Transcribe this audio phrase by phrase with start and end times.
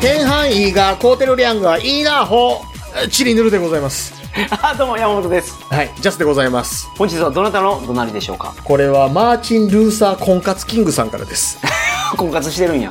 [0.00, 2.62] 天範囲がコーテルリャンがいいなほ
[3.10, 4.14] チリヌルでございます。
[4.62, 5.58] あ、 どうも、山本です。
[5.68, 6.88] はいジャスでございます。
[6.96, 8.54] 本日はどなたの怒鳴りでしょうか？
[8.64, 11.58] これはマーチン・ルーサー婚活キングさんからです。
[12.16, 12.90] 婚活してるんや。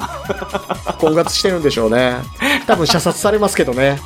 [1.00, 2.16] 婚活してるんでしょうね。
[2.68, 4.00] 多分射殺されますけどね。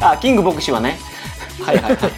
[0.00, 1.00] あ、キング牧師はね。
[1.64, 2.12] はいはいはい。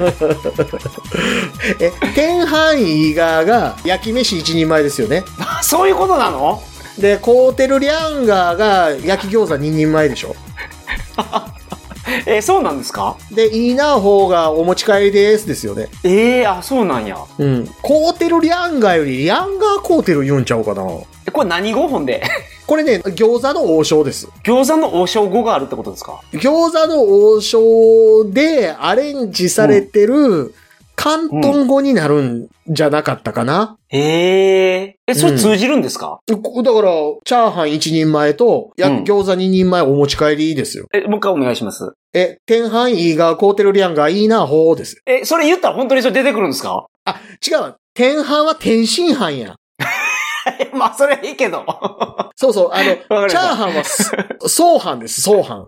[1.78, 5.24] え天範囲がが焼き飯一人前ですよね。
[5.62, 6.62] そういうことなの？
[6.98, 10.34] でコーテルリャンガーが焼き餃子2人前でしょ。
[12.24, 13.16] え、そうなんですか？
[13.32, 15.88] でいいな方がお持ち帰りですですよね。
[16.04, 17.18] ええあ、そうなんや。
[17.38, 17.68] うん。
[17.82, 20.84] コーテルリャンガーよりリャンガーコーテル言うんちゃうかな。
[21.26, 21.88] え、これ何語？
[21.88, 22.22] 本で。
[22.66, 24.28] これね餃子の王将です。
[24.44, 26.20] 餃子の王将語があるってことですか？
[26.32, 30.54] 餃子の王将でアレンジされてる
[30.98, 36.90] 広東語になるんじゃなかったかな、えええ、それ通じるんですか、こだから、
[37.24, 40.86] チャーハン一人前と、やうん餃子二人前お持ち帰りですよ。
[40.92, 41.92] え、もう一回お願いします。
[42.14, 45.00] え、天飯イーガーコーテルリアンがいいな、ほうです。
[45.06, 46.86] え、それ言ったら本当にそれ出てくるんですか？
[47.04, 47.76] あ、違うわ。
[47.94, 49.56] 天飯は天津飯やん。
[50.58, 51.64] え、 まあ、それはいいけど。
[52.36, 54.10] そうそう、あの、 わかりましたチャーハンはす、
[54.48, 55.66] 総飯です、総飯。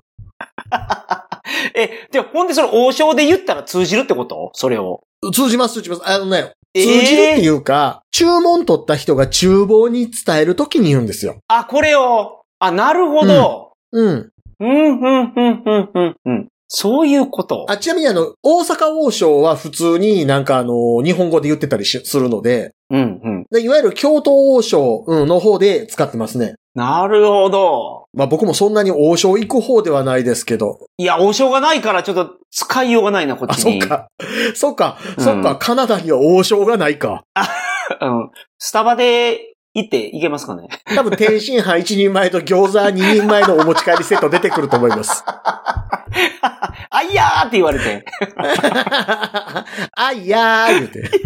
[1.75, 4.51] え、で、ほんでそれ王将で言ったら通じるってこと？
[4.55, 5.01] それを。
[5.33, 6.03] 通じます、通じます。
[6.09, 11.39] あのね、えー通じるっていうか、注文取った人が厨房に伝えるときに言うんですよ。
[11.49, 12.43] あ、これを。
[12.59, 13.73] あ、なるほど。
[13.93, 14.33] うん。
[14.61, 16.49] うん、うん、うん、うん、うん、うん。
[16.69, 17.67] そういうこと。
[17.69, 23.47] あ、ちなみにあの、大阪王将は普通になんかあの、日本語で言ってたりしするので、うん、うん。
[23.51, 26.55] でいわゆる京都王将うんの方で使ってますね。
[26.75, 28.07] なるほど。
[28.15, 30.79] まあ僕もそんなに王将行く方ではないですけど。
[30.99, 33.81] いや、王将がないからちょっと使いようがないな、こっあ、ちに。
[33.81, 33.89] そっ。
[33.89, 34.09] か。
[34.55, 34.99] そっか。
[35.17, 35.57] うんそっか。
[35.57, 37.25] カナダには王将がないか。
[38.01, 38.31] うん。
[38.59, 40.69] スタバで行っていけますかね？
[40.95, 45.25] 多分天津飯一人前と餃子二人前のお持ち帰りセット出てくると思います。
[46.91, 48.05] あいやーって言われて。
[49.97, 51.11] あいやー言うて。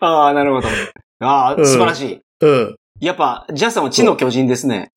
[0.00, 0.68] あ、なるほど。
[1.20, 2.20] ああ、うん素晴らしい。
[2.40, 2.76] うん。
[3.00, 4.92] やっぱ、ジャスさんは地の巨人ですね。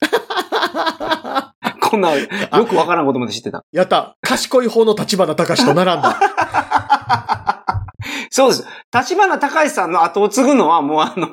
[1.90, 2.28] こんな、よ
[2.66, 3.64] くわからんことまで知ってた。
[3.72, 4.18] やった。
[4.22, 6.20] 賢い方の立花隆と並んだ。
[8.30, 8.66] そうです。
[8.94, 11.28] 立花隆さんの後を継ぐのはもうあの、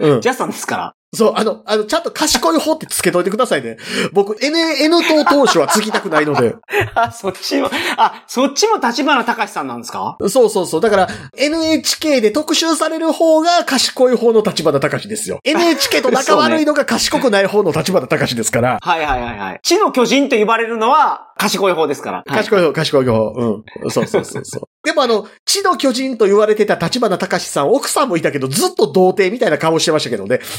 [0.00, 0.20] うん。
[0.20, 0.94] ジャスさんですから。
[1.14, 3.78] そう、あの、あの、ちゃんと賢い方ってつけといてくださいね。
[4.12, 6.54] 僕、N、N 党党首はつきたくないので。
[6.94, 10.18] あ、そっちも、あ、そっちも立花隆さんなんですか？
[10.28, 10.80] そうそうそう。
[10.82, 15.38] だから、NHK で特集される方が賢い方の立花隆ですよ。
[15.44, 18.78] NHK と仲悪いのが賢くない方の立花隆ですから。
[18.82, 19.60] はいはいはいはい。
[19.62, 22.16] 地の巨人と呼ばれるのは賢い方ですから。
[22.18, 23.12] はい賢い方、賢い方。
[23.34, 23.44] う
[23.86, 23.90] ん。
[23.90, 24.62] そうそうそうそう。
[24.84, 30.40] でもあの、地の巨人と言われてた立花隆さん、奥さんもいたけど、ずっと童貞みたいな顔してましたけどね。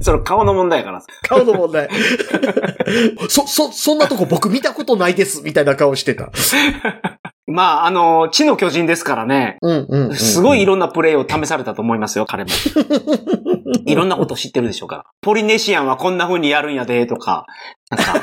[0.00, 1.02] その顔の問題やから。
[1.22, 1.88] 顔の問題。
[3.28, 6.30] そ、そ、そんなとこ僕見たことないです、みたいな顔してた。
[7.46, 9.56] まあ、あの、地の巨人ですからね。
[9.62, 10.14] うんうん、うん。
[10.14, 12.50] すごいいろんなプレイを試されたと思いますよ、彼も。
[13.86, 15.04] いろんなこと知ってるでしょうから。
[15.22, 17.46] ポリネシアンはこんな風にやるんやで、とか、
[17.90, 18.22] なんか、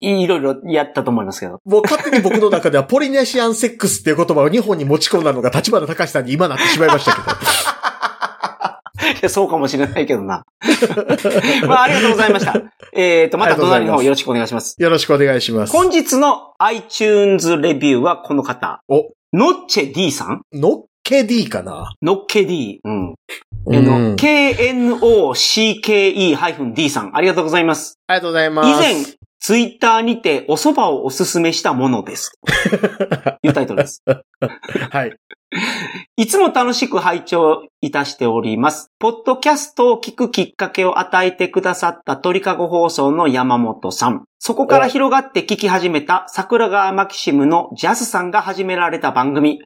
[0.00, 1.60] いろいろやったと思いますけど。
[1.64, 7.26] もう勝手に僕の中ではポリネシアンセックスっていう言葉を日本に持ち込んだのが立花隆さんに今なってしまいましたけど。
[9.18, 10.44] いやそうかもしれないけどな。
[11.66, 12.62] まあ、ありがとうございました。
[12.92, 14.76] えっ、と、また隣の方よろしくお願いします。
[14.78, 15.72] よろしくお願いします。
[15.72, 18.82] 本日の iTunes レビューはこの方。
[18.88, 20.42] お、ノッチェ D さん？
[20.52, 21.94] のっけ D かな？
[22.02, 22.80] ノッケ D。
[22.84, 23.10] うん。
[23.12, 23.16] う
[23.72, 24.90] えの、ん KNOCKE-D
[26.90, 27.16] さん。
[27.16, 27.98] ありがとうございます。
[28.06, 28.68] ありがとうございます。
[28.68, 29.04] 以前、
[29.40, 32.32] ツイッターにてお蕎麦をおすすめしたものです。
[32.42, 34.02] と いうタイトルです。
[34.90, 35.16] はい。
[36.16, 38.90] いつも楽しく拝聴いたしております。
[38.98, 44.24] ポッドキャストを聞くきっかけを与えてくださった鳥かご放送の山本さん。
[44.38, 49.60] そこから広がって聞き始めた桜川マキシムのジャスさんが始められた番組。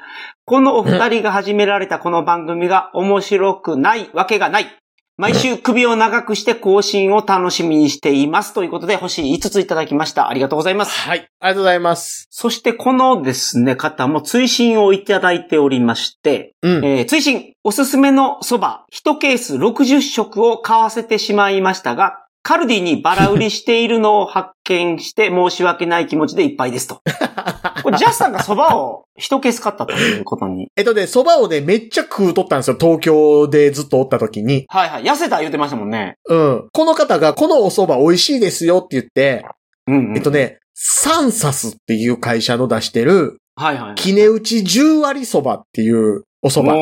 [0.45, 4.82] このお二人が始められたこの番組が面白くないわけがない。
[5.23, 8.55] 毎週首を長くして更新を楽しみにしています。
[8.55, 10.29] ということで、星5ついただきました。
[10.29, 10.99] ありがとうございます。
[10.99, 11.29] はい。
[11.39, 12.27] ありがとうございます。
[12.29, 16.85] そしてこのですね、方も追伸をいただいておりまして、うん。
[16.85, 27.01] えー追伸、おすすめの蕎麦、1ケース60食を買わせてしまいましたが、カルディにバラ売りしているのを発見して申し訳ない気持ちでいっぱいですと。
[27.83, 30.69] これジャスさんが蕎麦を1ケース買ったということに。
[30.77, 32.77] えっとね、蕎麦をね、めっちゃ食うとったんですよ。
[32.81, 34.65] 東京でずっとおった時に。
[34.69, 35.05] はいはい。
[35.05, 36.17] 痩せた言ってましたもんね。
[36.29, 36.69] うん。
[36.73, 39.45] この方が、このお蕎麦美味しいですよって言って、
[39.87, 40.17] うん、うん。
[40.17, 40.31] えっと。
[40.31, 43.95] ね、サンサスっていう会社の出してる、はいはい。
[43.95, 46.73] キネ打ち10割蕎麦っていうお蕎麦。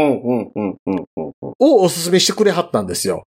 [1.58, 3.24] をおすすめしてくれはったんですよ。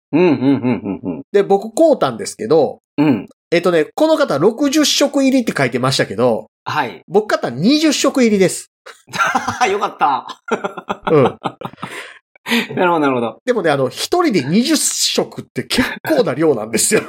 [1.31, 3.27] で、僕買うたんですけど、うん。
[3.51, 7.01] えっとね、この方60食入りって書いてましたけど、はい。
[7.07, 8.71] 僕買った20食入りです。
[9.71, 10.41] よかった。
[11.11, 11.37] うん。
[12.75, 13.41] なるほど、なるほど。
[13.45, 17.01] でもね、あの、一人で20食って結構な量なんですよ。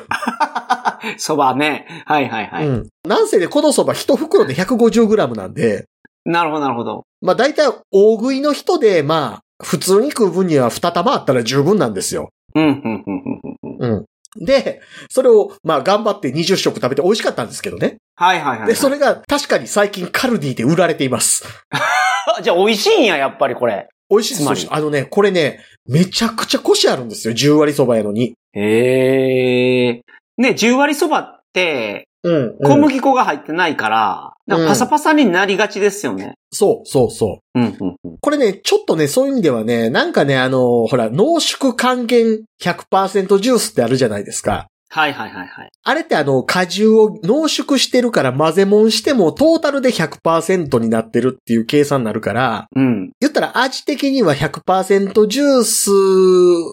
[1.17, 1.87] そばね。
[2.07, 2.67] はいはいはい。
[2.67, 2.89] うん。
[3.07, 5.87] なんせね、このそば一袋で 150g なんで、
[6.25, 7.05] なるほど、なるほど。
[7.21, 12.31] まあ大体大食いの人で、まあ、普通に食う分には二玉あったら十分なんですよ。
[12.55, 14.07] うん、うん、うん、うん。
[14.37, 17.97] で、それを、まあ頑張って20食食べて美味しかったんですけどね。
[18.15, 18.69] はいはいはい。
[18.69, 21.45] で、それが確かに最近カルディで売られています。
[21.71, 23.89] あ じゃあ美味しいんや、やっぱりこれ。
[24.09, 27.35] 美味しいですあのね、これね、めちゃくちゃコシあるんですよ。
[27.35, 28.35] 10割そばやのに。
[28.53, 30.03] へえ。
[30.37, 36.35] ね、10割そばって、うん、小麦粉が入ってないから、なんかパサパサになりがちですよね。
[36.53, 37.59] そう、そう、そう。
[37.59, 38.19] うん、うん、うん。
[38.21, 44.67] これね、ちょっとね、そういう意味ではね、なんかね、あの、ほら、濃縮還元100%ジュースってあるじゃないですか。
[44.93, 45.71] はいはいはいはい。
[45.85, 53.13] あれってあの、果汁を濃縮してるから混ぜもんしてもトータルで100%になってるっていう計算になるから、うん。
[53.21, 55.91] 言ったら味的には100%ジュース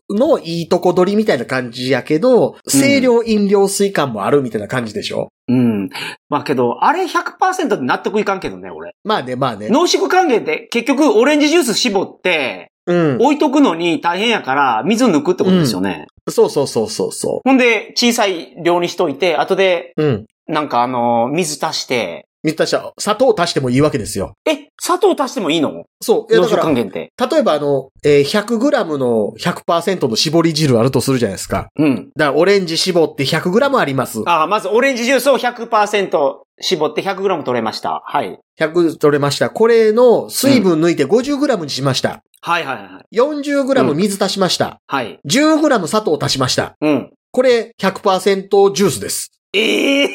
[0.10, 5.30] のいいとこ取りみたいな感じやけど、清涼飲料水感もあるみたいな感じでしょ？
[5.48, 5.90] うん。
[6.28, 8.96] まあけど、あれ100%って納得いかんけどね、俺。
[9.04, 9.70] まあね、まあね。
[9.70, 13.18] 濃縮還元って結局オレンジジュース絞って、うん。
[13.20, 16.08] 置いとくのに大変やから水抜くってことですよね。
[16.30, 20.04] そうそうそうそうそほんで、小さい量にしといて、後で、う。
[20.04, 20.26] うん。
[20.48, 24.34] なんかあの、水足して、水足した砂糖足してもいいわけですよ。
[24.46, 25.84] え、砂糖足してもいいの？
[26.02, 26.34] そう。
[26.34, 27.12] いやだから還元って。
[27.30, 31.68] 例えばあの、えー 100g の100%の絞り汁あるとするじゃないですか。
[31.78, 32.10] うん。
[32.16, 34.22] だからオレンジ絞って 100g あります。
[34.26, 38.02] ああ、まずオレンジジュースを100%絞って 100g 取れました。
[38.06, 38.40] はい。
[38.60, 39.50] 100取れました。
[39.50, 42.22] これの水分抜いて 50g にしました。
[42.42, 43.18] はいはいはい。
[43.18, 44.80] 40g 水足しました。
[44.88, 45.20] はい。
[45.28, 46.76] 10g 砂糖足しました。
[46.82, 47.12] うん。
[47.32, 49.32] これ100%ジュースです。
[49.54, 50.10] ええ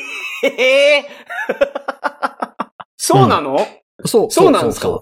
[0.45, 1.07] ええ
[2.97, 3.59] そうなの、
[4.05, 4.31] そう。
[4.31, 5.01] そうなんですか？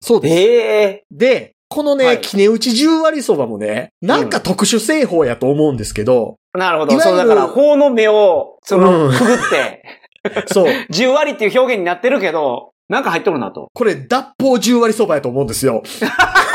[0.00, 0.34] そうです。
[0.34, 7.00] ええで、このね、はいキネ打ち10割そばもね、なんか特殊製法やと思うんですけど、なるほど。
[7.00, 9.82] そうだから、法の目を、その、うんくぐって、
[10.52, 10.72] そう。
[10.92, 13.68] 10割っていう表現になってるけど、なんか入っとるなと。
[13.74, 15.82] これ脱法10割そばやと思うんですよ。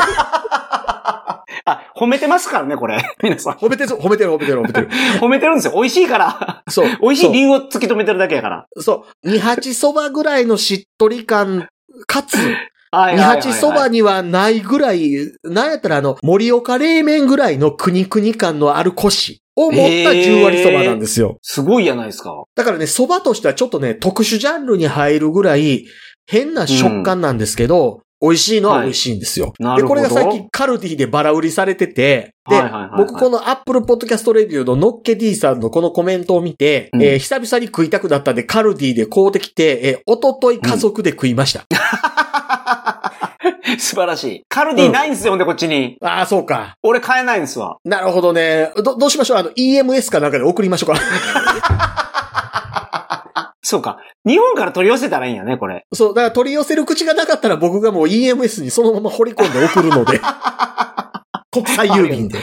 [0.86, 3.02] あ、褒めてますからね、これ。
[3.22, 3.54] 皆さん。
[3.54, 4.88] 褒めてる、褒めてる、褒めてる、褒めてる。
[5.20, 5.72] 褒めてるんですよ。
[5.74, 6.62] 美味しいから。
[6.68, 6.88] そう。
[7.00, 8.66] 美味しい理由を突き止めてるだけやから。
[8.78, 9.28] そう。
[9.28, 11.68] 二八そばぐらいのしっとり感、
[12.06, 12.36] かつ、
[12.90, 21.38] はい二八そばにはないぐらい、なんやったらあの、盛岡冷麺ぐらいのくにくに感のあるコシを持った10割そばなんですよ。
[21.42, 22.44] すごいじゃないですか。
[22.54, 25.86] だからね、そばとしてはちょっとね、特殊ジャンルに入るぐらい、
[26.26, 29.52] 変な食感なんですけど、美味しいのは美味しいんですよ。
[29.58, 29.88] で、なるほど。
[29.88, 41.64] これが最近カルディでバラ売りされてて、で、はいはいはいはい僕この Apple Podcast Radio ののっけ D さんのこのコメントを見て、うんえー久々に食いたくなったんでカルディで買うてきて、えー、おととい家族で食いました。
[43.78, 44.42] 素晴らしい。
[44.48, 45.96] カルディないんですよ、ほんでこっちに。
[46.02, 46.76] ああ、そうか。
[46.82, 47.76] 俺買えないんですわ。
[47.84, 48.70] なるほどね。
[48.76, 49.38] ど、どうしましょう？
[49.38, 51.00] あの、EMS かなんかで送りましょうか。
[53.66, 53.96] そうか。
[54.26, 55.86] 日本から取り寄せたらいいんやね、これ。
[55.92, 60.20] そう、だから取り寄せる口がなかったら僕がもう EMS にそのまま掘り込んで送るので。
[61.50, 62.40] 国際郵便で。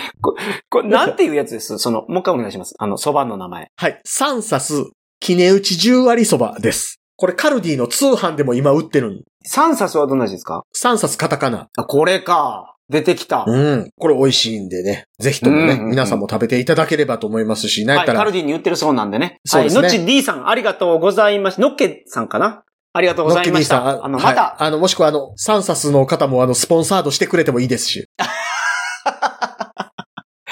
[0.70, 1.78] これ、なんていうやつです？
[1.78, 2.74] その、もう一回お願いします。
[2.80, 3.68] あの、蕎麦の名前。
[3.76, 4.00] はい。
[4.06, 4.86] サンサス、
[5.20, 7.00] キネ打ち10割そばです。
[7.18, 10.64] これカルディの通販でも今売ってるんサンサスはどんな味ですか？
[10.74, 11.68] サンサスカタカナ。
[11.78, 12.76] あ、これか。
[12.92, 13.46] 出てきた。
[13.48, 13.90] うん。
[13.98, 15.06] これ美味しいんでね。
[15.20, 19.40] ぜひともね、うんうんうん皆さんも食べていただければと思いますし、なんやはい、ったら、カルディに売ってるそうなんでね。
[19.46, 21.62] そうですねはい、のっち D さん、ありがとうございました。
[21.62, 22.64] のっけさんかな？
[22.94, 23.80] ありがとうございました。
[23.80, 28.06] ノッキー D さんあの、はいまた、あの、もしくはあの、サンサスの方もあの、スポンサードしてくれてもいいですし。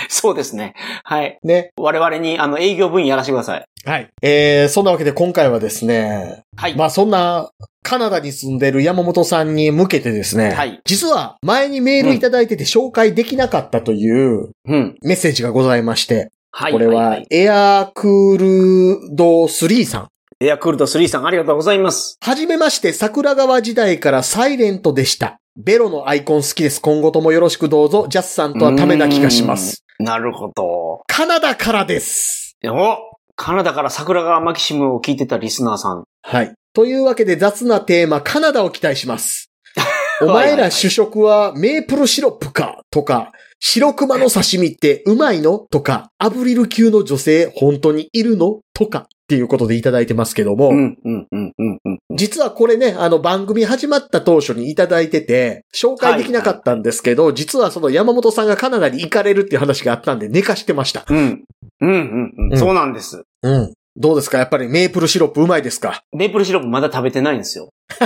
[0.11, 0.73] そうですね。
[1.03, 1.37] はい。
[1.43, 1.71] ね。
[1.77, 3.65] 我々に、あの、営業部員やらせてください。
[3.85, 4.09] はい。
[4.23, 6.75] えー、そんなわけで今回はですね、はい。
[6.75, 7.51] まあそんな、
[7.83, 14.97] カナダに住んでる山本さんに向けてですね、はい実は前にメールいただいてて紹介できなかったといううん。
[15.01, 16.73] メッセージがございまして、はい。
[16.73, 20.07] これは、エアークールド3さん。
[20.41, 22.17] エアクルト3さん、ありがとうございます。
[22.21, 25.39] はじめまして、桜川時代からサイレントでした。
[25.55, 26.81] ベロのアイコン好きです。
[26.81, 28.07] 今後ともよろしくどうぞ。
[28.09, 29.83] ジャスさんとはためな気がします。
[29.99, 31.03] なるほど。
[31.07, 32.57] カナダからです。
[32.65, 32.97] お
[33.35, 36.05] カナダから桜川マキシムを聞いてたリスナーさん。
[36.21, 36.53] はい。
[36.73, 39.51] というわけで雑なテーマ、カナダを期待します。
[40.21, 51.98] お前ら主食はメープルシロップかとか、白熊の刺身ってうまいのとか、アブリル級の女性本当にいるのとかっていうことでいただいてますけども、うん、うん、うん、うん、うん。
[52.19, 61.05] 実はこれね、あの番組始まった当初にいただいてて、紹介できなかったんですけど、実はその山本さんがカナダに行かれるっていう話があったんで寝かしてました。
[61.09, 61.43] うん。
[61.81, 62.33] うん、うん、う。
[62.37, 63.23] うんんそうなんです。
[63.43, 63.73] うん。
[63.95, 64.37] どうですか？
[64.37, 66.01] やっぱりメープルシロップうまいですか？
[66.11, 67.69] メープルシロップまだ食べてないんですよ。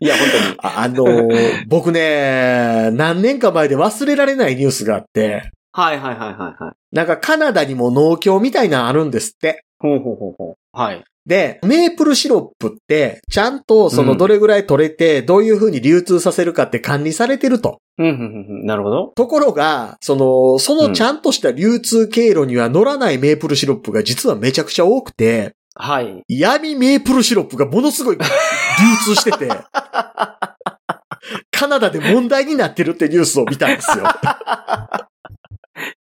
[0.00, 0.56] いや、本当に。
[0.58, 6.74] ああのー 僕ね、何年か前で忘れられないニュースがあって、はいはいはいはいはい。
[6.94, 9.64] なんかカナダにも農協みたいなのあるんですって。
[9.78, 10.56] ほうほうほうほう。
[10.78, 11.02] はい。
[11.26, 17.78] で、メープルシロップって、ちゃんとそうのんどれぐらい取れて、どういう風に流通させるかって管理されてると。
[17.98, 18.66] うん、うん、うんうん。
[18.66, 19.12] なるほど。
[19.14, 26.22] ところが、その、そのちゃんとした流通経路には乗らないメープルシロップが実はめちゃくちゃ多くて、はい。
[26.28, 28.24] 闇メープルシロップがものすごい 流
[29.04, 29.48] 通してて、
[31.50, 34.04] カナダで問題になってるってニュースを見たんですよ。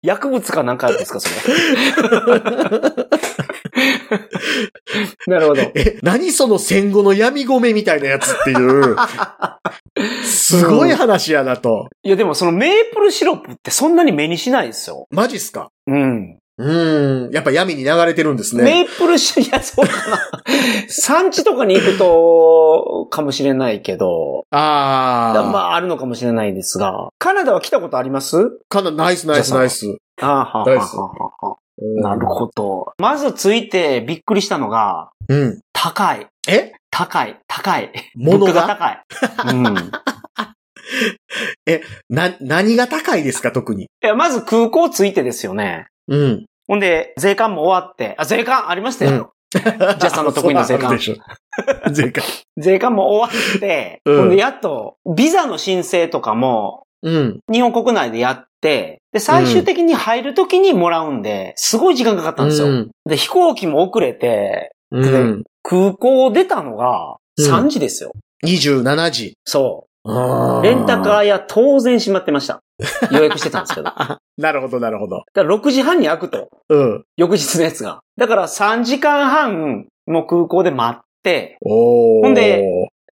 [0.02, 1.34] 薬物かなんかですか、それ。
[5.26, 5.62] なるほど。
[5.74, 8.96] え、何その戦後の闇米みたいなやつっていう、
[10.24, 11.88] すごい話やなと。
[12.02, 15.06] いや、でもそのメープルシロップってそんなに目にしないですよ。
[15.10, 15.70] マジっすか？
[15.86, 16.36] うん。
[16.58, 17.32] うーん。
[17.32, 18.64] やっぱ闇に流れてるんですね。
[18.64, 20.18] メープルシロップ、いや、そうかな。
[20.88, 25.50] 産地とかに行くと、かもしれないけど、あー。
[25.50, 29.86] まあ、あるのかもしれないですが、カナダは来たことありますかな、ナイスナイスナイス。
[30.20, 32.92] あーはーはーはーはーなるほど。
[32.98, 35.60] まずついてびっくりしたのが、うん。
[35.72, 36.26] 高い。
[36.48, 36.72] え？
[36.90, 37.38] 高い。
[37.46, 37.90] 高い。
[38.16, 38.66] 物が？
[38.66, 39.04] 高い。
[39.48, 39.64] うん。
[42.08, 43.84] な、何が高いですか、特に。
[43.84, 45.86] いや、まず空港ついてですよね。
[46.08, 46.46] うん。
[46.66, 49.32] ほんで、税関も終わって、あ、税関ありましたよ。
[49.52, 50.98] ジャスさんの得意な税関
[51.92, 52.24] 税関。
[52.56, 57.40] 税関も終わって、うんほんで、やっと、ビザの申請とかも、うん。
[57.50, 62.68] 日本国内でやって、で、最終的に入るときにもらうんで、すごい時間かかったんですよ。
[62.68, 62.90] うん。
[63.06, 65.44] で、飛行機も遅れて、うん。
[65.62, 68.12] 空港を出たのがうん3時ですよ。
[68.44, 69.34] 27時。
[69.44, 69.90] そう。
[70.62, 72.62] レンタカー屋当然閉まってました。
[73.12, 73.84] 予約してたんですけど。
[73.84, 75.24] だかなるほど、なるほど。
[75.34, 76.48] ら6時半に開くと。
[76.68, 77.04] うん。
[77.16, 78.00] 翌日のやつが。
[78.16, 81.58] だから3時間半、もう空港で待って。
[81.62, 82.64] ほんで、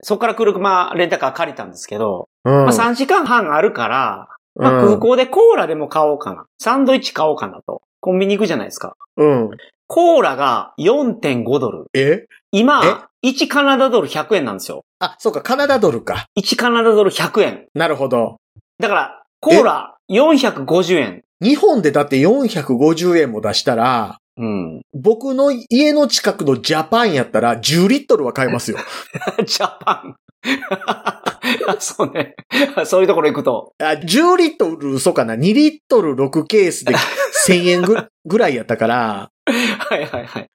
[0.02, 6.46] そこから車、レンタカー借りたんですけど、うん、まあ3時間半あるから、まあ、空港でコーラでも買おうかな。
[6.58, 7.82] サンドイッチ買おうかなと。
[8.00, 8.96] コンビニ行くじゃないですか。
[9.16, 9.50] うん。
[9.86, 11.86] コーラが4.5ドル。
[11.94, 12.26] え？
[12.52, 14.84] 今、1カナダドル100円なんですよ。
[15.00, 16.26] あ、そうか、カナダドルか。
[16.38, 17.66] 1カナダドル100円。
[17.74, 18.36] なるほど。
[18.78, 21.22] だから、コーラ450円。
[21.40, 24.82] 日本でだって450円も出したら、うん。
[24.94, 28.78] 僕の家の近くのジャパンやったら10リットルは買えますよ。
[29.44, 30.14] ジャパン。
[31.80, 32.36] そうね。
[32.84, 33.72] そういうところ行くと。
[33.80, 36.94] あ10リットル嘘かな ?2 リットル6ケースで
[37.48, 40.48] 1000円ぐぐらいやったから、はいはいはい。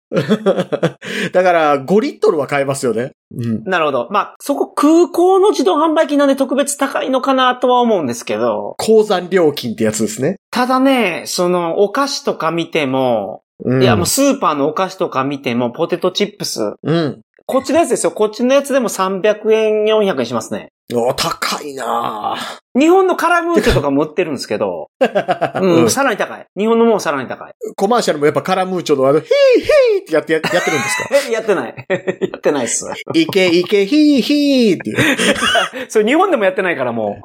[1.31, 3.11] だから5リットルは買えますよね。
[3.35, 3.63] うん。
[3.63, 4.07] なるほど。
[4.11, 10.37] まあ、そこ空港の自動販売機なんで特別高いのかなとは思うんですけど、鉱山料金ってやつですね。
[10.51, 16.73] ただね、そのお菓子とか見ても、うん、いやもうスーパーのお菓子とか見ても、ポテトチップス。
[16.83, 17.21] うん。
[17.45, 18.11] こっちのやつですよ。
[18.11, 20.69] こっちのやつでも300円、400円しますね。
[20.93, 22.35] お高いな
[22.77, 26.45] 日本のカラムーチョとかも売ってるんですけど、ぁ うん、うんさらに高い。
[26.57, 27.53] 日本のもうさらに高い。
[27.75, 31.09] コマーシャルもやっぱカラムーチョのあの、ヒーヒーってやってややってるんですか？
[31.29, 31.75] え、 やってない。
[31.87, 32.85] やってないっす。
[33.13, 35.89] いけいけヒーヒーっていう。
[35.89, 37.21] それ日本でもやってないからも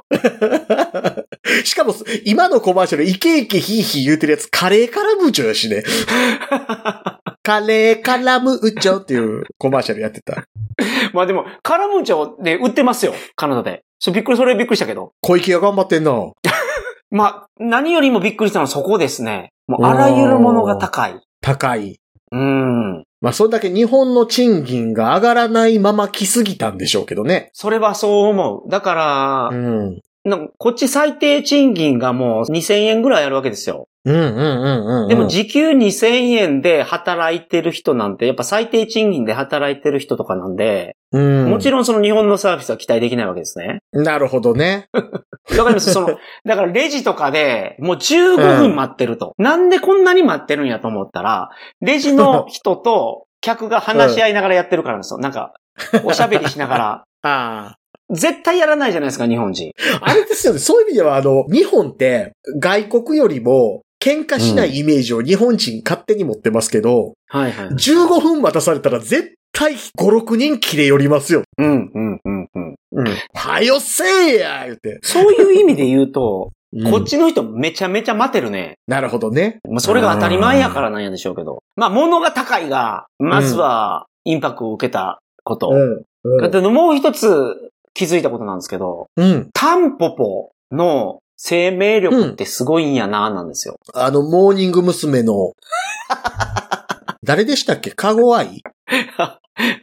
[1.65, 5.83] しかも、今のコマーシャル、イケイケヒーヒー言うてるやつ、カレーカラムーチョやしね。
[7.43, 10.35] カレーカラムーチョっていうコマーシャルやってた。
[10.35, 10.45] う。
[11.15, 13.15] まあでも、カラムーチョで売ってますよ。
[13.37, 13.85] カナダで。
[13.99, 15.13] それびっくり、それびっくりしたけど。
[15.23, 16.13] 小池が頑張ってんな。
[17.11, 19.53] まあ、何よりもびっくりしたのはそこですね。
[19.67, 21.19] もうあらゆるものが高い。
[21.41, 21.99] 高い。
[22.31, 23.05] うん。
[23.21, 27.51] まあ、それだけ日本の賃金が上がらないまま来すぎたんでしょうけどね。
[27.55, 28.71] それはそう思う。
[28.71, 30.01] だからう、ん。
[30.29, 33.89] なんかこっち最低賃金がもう2000円ぐらいあるわけですよ。
[34.05, 34.69] うんうんう
[35.01, 35.09] んうん。
[35.09, 41.51] でも時給2000円で働いてる人なんて、やっぱ最低賃金で働いてる人とかなんで、うん。
[41.51, 43.81] もちろんその日本のサービスは期待できないわけですね。
[43.93, 44.89] なるほどね。
[44.95, 45.03] わ
[45.65, 45.93] かります？
[45.93, 49.35] その、だからレジとかでもう15分待ってると。
[49.39, 55.19] なんでこんなに待ってるんやと思ったら、レジの人と客が話し合いながらやってるからですよ。
[55.19, 55.55] なんか、
[56.05, 57.05] おしゃべりしながら。
[57.23, 57.78] ああ。
[58.11, 59.73] 絶対やらないじゃないですか、日本人。
[60.01, 60.59] あれですよね。
[60.59, 67.69] そういう意味では、あの、日本って外国よりも喧嘩しないイメージを日本人勝手に持ってますけど、はいはい。
[67.69, 71.43] 15分待たされたら絶対5、6人切れ寄りますよ。
[71.59, 72.75] うん、うん、うん、うん。
[72.93, 73.07] うん。
[73.35, 74.99] はよせえや言って。
[75.03, 76.59] そういう意味で言うと、うん
[76.91, 78.75] こっちの人めちゃめちゃ待てるね。
[78.87, 79.59] なるほどね。
[79.67, 81.63] まあ、それが当たり前やからなんやでしょうけど。
[81.77, 85.71] まあ、物が高いが、まずは、インパクトを受けたこと。
[85.71, 86.39] うん。
[86.43, 89.51] だってもう一つ気づいたことなんですけど、うん。
[89.53, 93.75] タンポポの生命力ってすごいんやな、なんですよ。
[93.93, 95.25] あの、モーニング娘。
[95.25, 95.55] の、
[97.25, 97.91] 誰でしたっけ？
[97.91, 98.63] カゴアイ？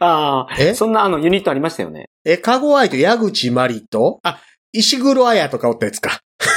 [0.00, 0.72] あ、え？
[0.72, 2.06] そんなあのユニットありましたよね。
[2.24, 4.40] え、カゴアイと矢口まりと、あ、
[4.72, 6.20] 石黒彩とかおったやつか。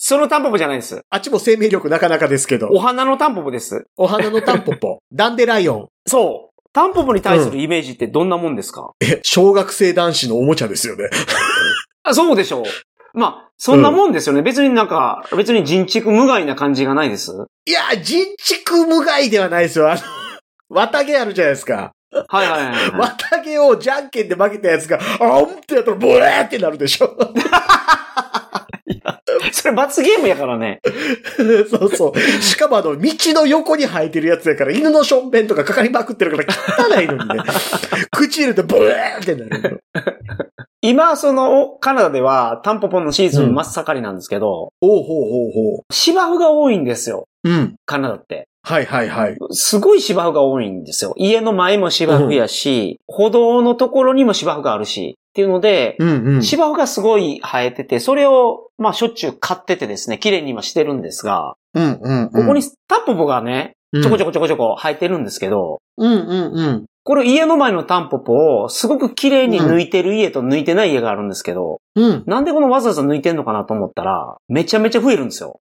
[0.00, 1.00] そのタンポポじゃないです。
[1.10, 2.78] あっちも生命力なかなかですけどお。
[2.78, 3.86] 花のタンポポです。
[3.96, 5.00] お花のタンポポ。
[5.12, 5.88] ダンデライオン。
[6.06, 6.47] そう。
[6.78, 11.10] タンポポに対するイメージってどんなもんですか、え、小学生男子のおもちゃですよね。
[12.04, 12.64] あそうでしょう。
[13.18, 14.42] まあ、そんなもんですよね。
[14.42, 17.32] 別になんか、別に人畜無害な感じがないです？
[17.64, 19.90] いや、人畜無害ではないですよ。
[19.90, 20.00] あの、
[20.68, 21.90] 綿毛あるじゃないですか。
[22.28, 22.92] はいはいはい、はい。
[22.92, 27.14] 綿毛をじゃんけんで負けたやつが、あんってやったらボエーってなるでしょ。
[29.52, 30.80] それ罰ゲームやからね。
[31.70, 32.42] そうそう。
[32.42, 37.42] しかもあの、道の横に生えてるやつやから、犬のしょんべんとかかかりまくってるから汚いのにね。
[38.10, 39.84] 口入れてボエーってなる。
[40.80, 47.26] 今、その、カナダでは、タンポポのシーズン真っ盛りなんですけど、おうほうほうほ芝生が多いんですよ。
[47.48, 47.52] う。
[47.52, 47.74] うん。
[47.86, 48.48] カナダって。
[48.62, 49.36] はいはいはい。
[49.50, 51.14] すごい芝生が多いんですよ。
[51.16, 56.42] 家の前も芝生やし、歩道のところにも芝生があるし、っていうので、うんうん。
[56.42, 62.30] 芝生がすごい生えてて、それを、まあ、しょっちゅう買っててですね、綺麗に今してるんですが、うんうんうん。
[62.30, 64.30] ここにタンポポがね、ちょこちょこ。
[64.30, 66.84] こちょこちょこ生えてるんですけど、うんうんうん。
[67.04, 72.22] これ家の前のタンポポをすごく綺麗に抜いてる家と抜いてない家があるんですけど、うん。
[72.26, 75.60] なんでこのわざわざ抜いてんのかなと思ったら、めちゃめちゃ増えるんですよ。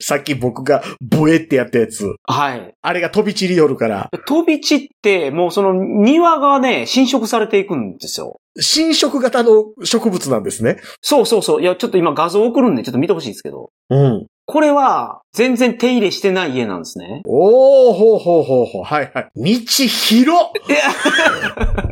[0.00, 2.14] さっき僕がボエってやったやつ。
[2.24, 2.74] はい。
[2.82, 4.10] あれが飛び散りよるから。
[4.26, 8.40] 飛び散って、もうその庭がね、侵食されていくんですよ。
[8.60, 10.78] 侵食型の植物なんですね。
[11.00, 11.62] そうそうそう。
[11.62, 13.70] いや、ちょっと今画像送るんで、ちょっと見てほしいんですけど。
[13.90, 14.26] うん。
[14.46, 17.22] これは、全然手入れしてない家なんですね。
[17.26, 18.84] おー、ほうほうほうほう。
[18.84, 19.30] はいはい。
[19.34, 20.78] 道広っいや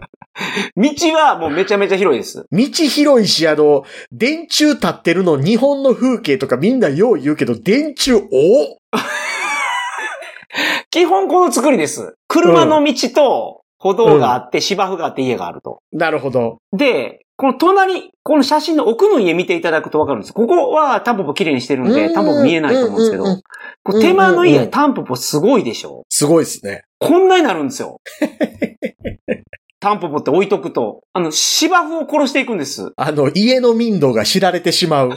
[0.76, 2.46] 道はもうめちゃめちゃ広いです。
[2.50, 8.78] 道広いし、あの、電柱立ってるの日本の風景とかみんなよう言うけど、電柱、お
[10.90, 12.14] 基本この作りです。
[12.28, 15.80] 車の道と歩道があって、芝生があって家があると。
[15.92, 16.59] なるほど。
[16.72, 20.32] で、この隣、この写真の奥の家見ていただくとわかるんです。
[20.32, 23.42] ここはタンポポ綺麗にしてるんで、タンポポ見えないと思うんですけどうんうんうん、
[23.82, 26.85] これ手間の家、うんうんうんタンポポすごいでしょすごいですね。
[27.00, 28.00] こんなになるんですよ。
[29.85, 32.92] タンポポって置いとくと、あの、芝生を殺していくんです。
[32.97, 35.11] あの、家の民度が知られてしまう。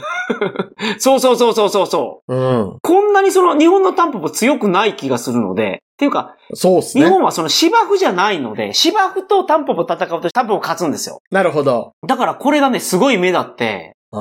[0.98, 2.34] そうそうそうそうそうそう。
[2.34, 2.78] うん。
[2.82, 7.08] こんなにその日本のタンポポ強くない気がするので、っていうか、日そうですね。
[7.08, 11.22] 本はその芝生じゃないので、芝生とタンポポ戦うとタンポポ勝つんですよ。
[11.30, 11.92] なるほど。
[12.06, 14.18] だからこれがね、すごい目立って、あタ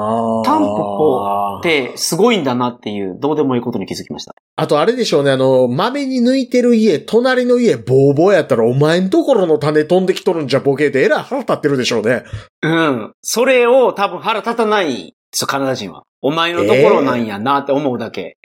[0.57, 4.33] ンポポってすごいんだなっていう、どうでもいいことに気づきました。
[4.57, 12.23] あとあれでしょうね、あの、豆に抜いてる家、隣の家、ボーボーやったら、お前んところの種飛んできとるんじゃボケで、えらい腹立ってるでしょうね。
[12.61, 13.13] うん。
[13.21, 16.03] それを多分腹立たないですよ、カナダ人は。
[16.21, 18.37] お前のところなんやなって思うだけ。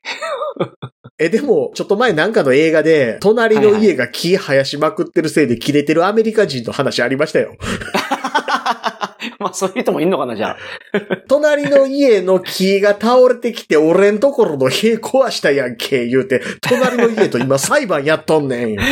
[1.18, 7.54] え、でも、ちょっと前なんかの映画で、隣の家が木生やしまくってるせいで切れてるアメリカ人の話ありましたよ。
[9.38, 10.56] まあそういう人もいんのかな、じゃあ。
[11.28, 18.76] 隣の家の木が倒れてきて、俺んところの塀壊したやんけ、言うて、隣の家と今裁判やっとんねん。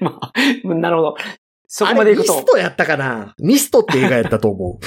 [0.00, 0.32] まあ、
[0.64, 1.16] なるほど。
[1.68, 2.52] そこあまで行くとれミス。
[2.52, 3.34] トやったかな？
[3.38, 4.78] ミストって映画やったと思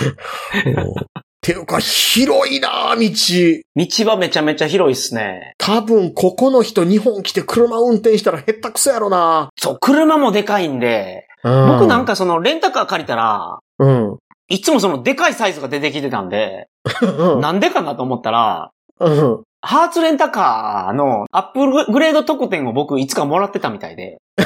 [0.65, 0.69] う。
[0.69, 3.63] うんていうか、広いなぁ、道。
[3.75, 5.55] 道はめちゃめちゃ広いっすね。
[5.57, 14.17] 多分、ここの人日本来て車運転したらへったくそやろなそう、車もでかいんで、僕なん、かそのレンタカー借りたら、うん。
[14.49, 16.67] いつもそのでかいサイズが出てきてたんで、
[17.01, 17.41] うん。
[17.41, 19.43] なんでかなと思ったら、うん。
[19.61, 24.17] ハーツレンタカーのアップグレード特典を僕いつかもらってたみたいで、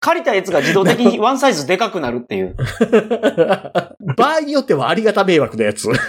[0.00, 2.56] 借りたやつが自動的にワンサイズでかくなるっていう。
[4.16, 5.88] 場合によってはありがた迷惑なやつ。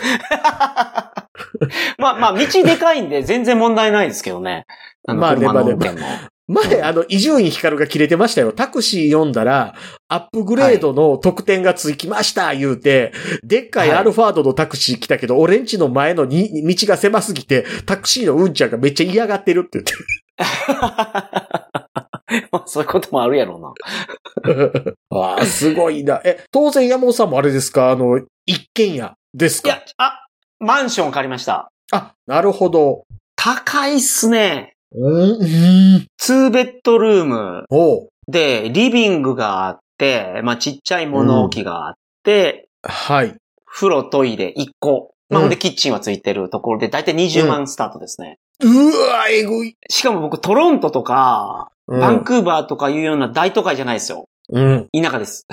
[1.98, 4.66] まあまあ、道でかいんで全然問題ないですけどね。
[5.06, 6.08] あのまあね車の運転も。
[6.50, 8.52] 前、あの、伊集院光が切れてましたよ。
[8.52, 9.76] タクシー読んだら、
[10.08, 19.84] アップグレードの特典がつきました、言うて、でっかいはいアルファードのタクシー来たけど、俺んちの前のに道が狭すぎて、タクシーのうんちゃんがめっちゃ嫌がってるって
[22.52, 24.54] まあそういうこともあるやろうな。
[24.56, 24.94] 言って。
[25.12, 26.22] ああ、すごいな。
[26.24, 27.92] え、当然山本さんもあれですか？
[27.92, 29.70] あの、一軒家ですか？
[29.70, 30.26] いや、あ、
[30.60, 31.70] マンション借りました。
[31.92, 33.04] あ、なるほど。
[33.36, 34.74] 高いっすね。
[34.96, 35.38] うん、う
[36.00, 36.08] ん。
[36.20, 37.66] 2ベッドルーム
[38.28, 43.36] で、リビングがあって、まあちっちゃい物置があって、はい。
[43.66, 45.12] 風呂、トイレ1個。
[45.30, 48.40] まあ、うんほんでキッチンはついてるところで、だいたい20万スタートですね。
[48.62, 49.78] うわ、えぐい。
[49.90, 54.28] しかも僕トロントとか、うんバンクーバーとかいうような大都会じゃないですよ。
[54.50, 54.88] うん。
[54.94, 55.48] 田舎です。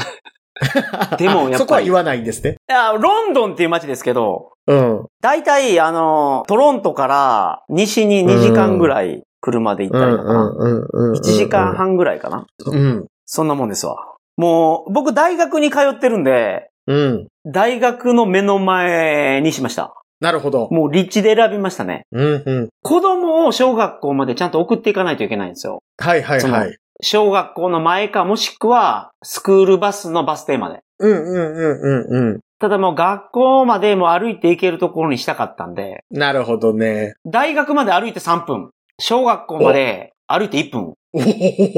[1.18, 2.56] でもやっぱりそこは言わないんですね。
[2.68, 5.06] いや、ロンドンっていう街ですけど、うん。
[5.20, 10.40] 大体、あの、トロントから西に2時間ぐらい車で行ったりとかな。
[10.50, 11.74] うんうん1時間。
[11.74, 12.46] 半ぐらいかな。
[12.64, 13.06] うん。
[13.24, 14.14] そんなもんですわ。
[14.36, 17.26] もう、僕大学に通ってるんで、うん。
[17.44, 19.94] 大学の目の前にしました。
[20.20, 20.68] なるほど。
[20.70, 22.06] もう立地で選びましたね。
[22.12, 22.68] うんうん。
[22.82, 25.82] 子供を小学校までちゃんと送っていかないといけないんですよ。
[25.98, 26.76] はいはいはい。
[27.02, 30.80] 小学校の前かもしくはスクールバスのバス停まで。
[30.98, 32.40] うんうんうんうんうん。
[32.58, 37.14] ただもう学校までも歩いて行けるところにしたかったんで、なるほどね。
[37.26, 40.94] 大学まで歩いて3分、小学校まで歩いて1分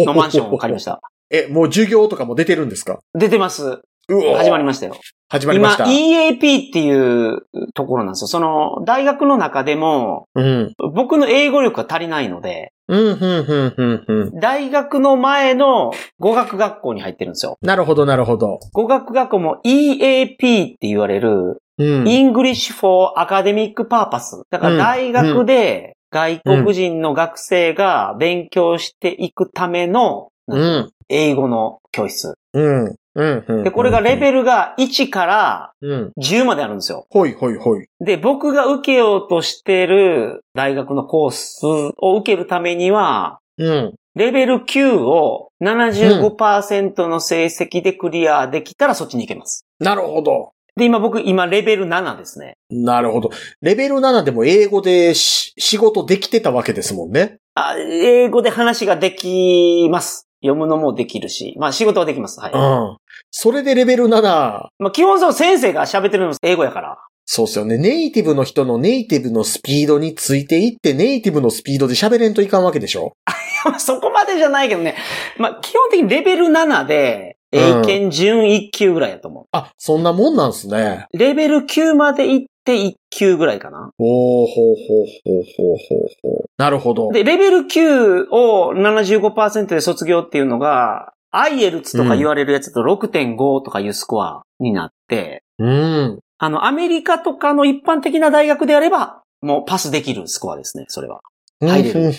[0.04, 1.00] のマンションを借りました。
[1.30, 3.00] え、もう授業とかも出てるんですか？
[3.14, 3.82] 出てます。
[4.08, 4.94] 始まりましたよ。
[4.94, 5.84] 今始まりました。
[5.84, 7.42] EAP っていう
[7.74, 8.28] ところなんですよ。
[8.28, 10.74] その大学の中でもうん。
[10.94, 14.40] 僕の英語力が足りないので、うん、うん、うん、うん、うん。
[14.40, 17.58] 大学の前の語学学校に入ってるんですよ。
[17.60, 18.58] なるほど、なるほど。
[18.72, 22.04] 語学学校も EAP って言われるうん。
[22.04, 24.42] English for Academic Purpose。
[24.50, 30.90] だから大学で外国人の学生が勉強していくためのうん。
[31.10, 32.34] 英語の教室。
[32.54, 32.96] うん。
[33.18, 33.44] うん。
[33.48, 33.64] うん。
[33.64, 36.12] で、これがレベルが1からうん。
[36.18, 37.06] 10まであるんですよ。
[37.10, 37.86] ほいほいほい。
[38.00, 43.94] で、僕が受けようとしてる大学のコースを受けるためには、うん。
[44.14, 49.64] レベル9を75%の成績でクリアできたらそっちに行けます。
[49.80, 50.52] なるほど。
[50.76, 52.56] で、今僕、今レベル7ですね。
[52.70, 53.30] なるほど。
[53.60, 57.38] レベル7でも英語でし仕事できてたわけですもんね。
[57.54, 60.27] あ英語で話ができます。
[60.42, 62.40] 読むのもできるし、まあ仕事はできます。
[62.40, 62.52] はい。
[62.52, 62.58] う
[62.94, 62.96] ん。
[63.30, 66.98] それでレベル7、まあ基本その先生が喋ってるのも英語やから。
[67.24, 67.76] そうっすよね。
[67.76, 73.12] ネイティブの人のネイティブのスピードについていって、ネイティブのスピードで喋れんといかんわけでしょ？
[73.78, 74.94] そこまでじゃないけどね。
[75.36, 79.44] まあ基本的にレベル7で、英検準1級ぐらいやと思う。
[79.52, 81.06] あ、そんなもんなんすね。
[81.12, 83.90] レベル9まで行って1級ぐらいかな。
[83.96, 86.44] ほうほうほうほうほうほうほう。
[86.58, 87.10] なるほど。
[87.10, 96.18] で、レベル9を75%で卒業っていうのが、IELTS とか言われるやつと6.5とかいうスコアになって、うん。
[96.36, 101.20] あの、アメリカとかの一般的な大学であれば、もうパスできるスコアですね、それは。
[101.60, 102.12] 入れる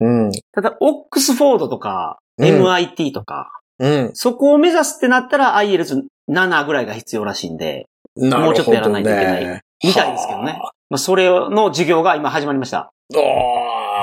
[0.00, 0.32] うん。
[0.52, 4.10] ただ、オックスフォードとか、うん MIT とか、うん。
[4.14, 7.86] そこを目指すってなったら IELTS7 ぐらいが必要らしいんで、
[8.16, 10.58] ねもうちょっとやらないといけないみたいですけどね。
[10.90, 12.78] まあ、それの授業が今始まりました。
[12.78, 12.90] あ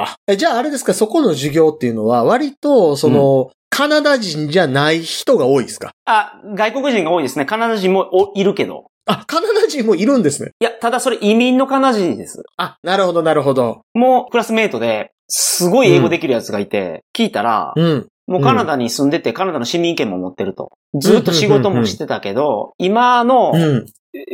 [0.06, 0.16] あ。
[0.28, 5.92] えじゃああれですか、そこの授業っていうのは、割と、その、カナダ人じゃない人が多いですか？
[6.06, 7.46] あ、外国人が多いですね。
[7.46, 8.86] カナダ人もおいるけど。
[9.06, 10.52] あ、カナダ人もいるんですね。
[10.60, 12.44] いや、ただそれ移民のカナダ人です。
[12.58, 13.82] あ、なるほど、なるほど。
[13.94, 18.08] もうクラスメイトで、すごい英語できるやつがいて、聞いたら、うん。
[18.28, 20.72] もうカナダに住んでて、カナダの市民権も持ってると。
[21.00, 23.86] ずっと仕事もしてたけど、今のうん。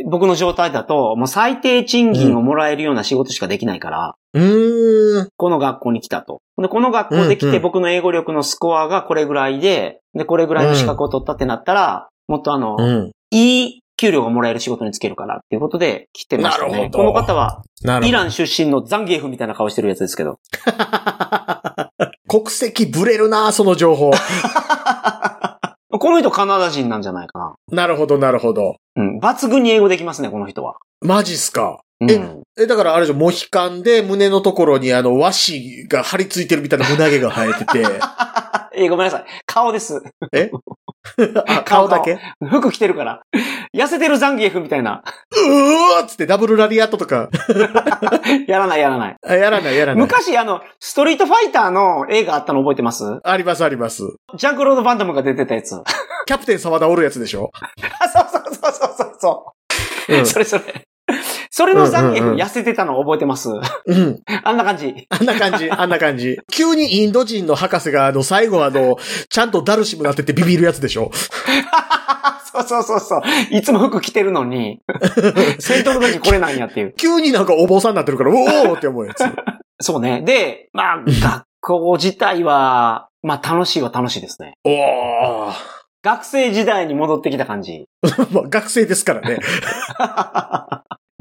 [0.06, 5.28] 僕の状態だと、もう最低賃金をもらえるような仕事しかできないから、うーん。
[5.36, 6.40] この学校に来たと。
[6.60, 13.10] で、この学校で来て僕の英語力のスコアがこれぐらいで、で、これぐらいの資格を取ったってなったら、もっとあの、うん。
[13.30, 16.90] いい給料がもらえる仕事に就けるからっていうことで来てましたね。
[16.92, 17.62] この方は。
[18.02, 20.38] イラン出身のザンギエフみたいな顔してるやつですけど。
[22.28, 24.10] 国籍ブレるな、その情報。
[26.02, 27.54] この人カナダ人なんじゃないかな。
[27.70, 28.74] なるほど、なるほど。
[28.96, 29.20] うん。
[29.20, 30.78] 抜群に英語できますね、この人は。
[31.00, 31.78] マジっすか？
[32.00, 32.42] うん。
[32.58, 37.86] え、だからあれじゃ、モヒカンで胸のところにあの和紙が張り付いてるみたいな胸毛が生えてて。
[38.74, 39.24] え、ごめんなさい。
[39.46, 40.02] 顔です。
[40.20, 40.26] あ、
[41.64, 42.18] 顔だけ？
[42.48, 43.22] 服着てるから。
[43.74, 45.02] 痩せてるザンギエフみたいな。
[45.30, 47.28] うーっつってダブルラリアットとか。
[48.46, 49.16] やらないやらない。
[49.26, 50.02] あやらない、やらない。
[50.02, 53.20] 昔あの、ストリートファイターの映画あったの覚えてます？
[53.24, 54.02] あります、あります。
[54.36, 55.74] ジャンクロード・ファントムが出てたやつ。
[55.74, 55.82] あ、
[56.26, 57.50] キャプテン沢田おるやつでしょ？
[58.12, 59.52] そうそうそうそうそうそ
[60.08, 60.14] う。
[60.16, 60.62] うんそれそれ。
[61.50, 63.50] それのザンギエフうんうんうん痩せてたの覚えてます、
[63.86, 64.20] うん。
[64.44, 65.06] あんな感じ。
[65.08, 66.38] あんな感じ、あんな感じ。
[66.50, 68.96] 急にインド人の博士が、あの、最後あの、
[69.28, 71.10] ちゃんとダルシムなっててビビるやつでしょ？
[72.52, 73.22] そうそうそうそう。
[73.50, 74.80] いつも服着てるのに、
[75.58, 76.92] 戦闘の時これなんやっていう。
[76.96, 79.24] 急になんかお坊さんになってるから、うおーって思うやつ。
[79.80, 80.22] そうね。
[80.22, 84.54] で、まあ、学校自体は、まあ楽しいは楽しいですね。
[84.64, 85.52] おー。
[86.04, 87.86] 学生時代に戻ってきた感じ。
[88.32, 89.38] まあ、学生ですからね。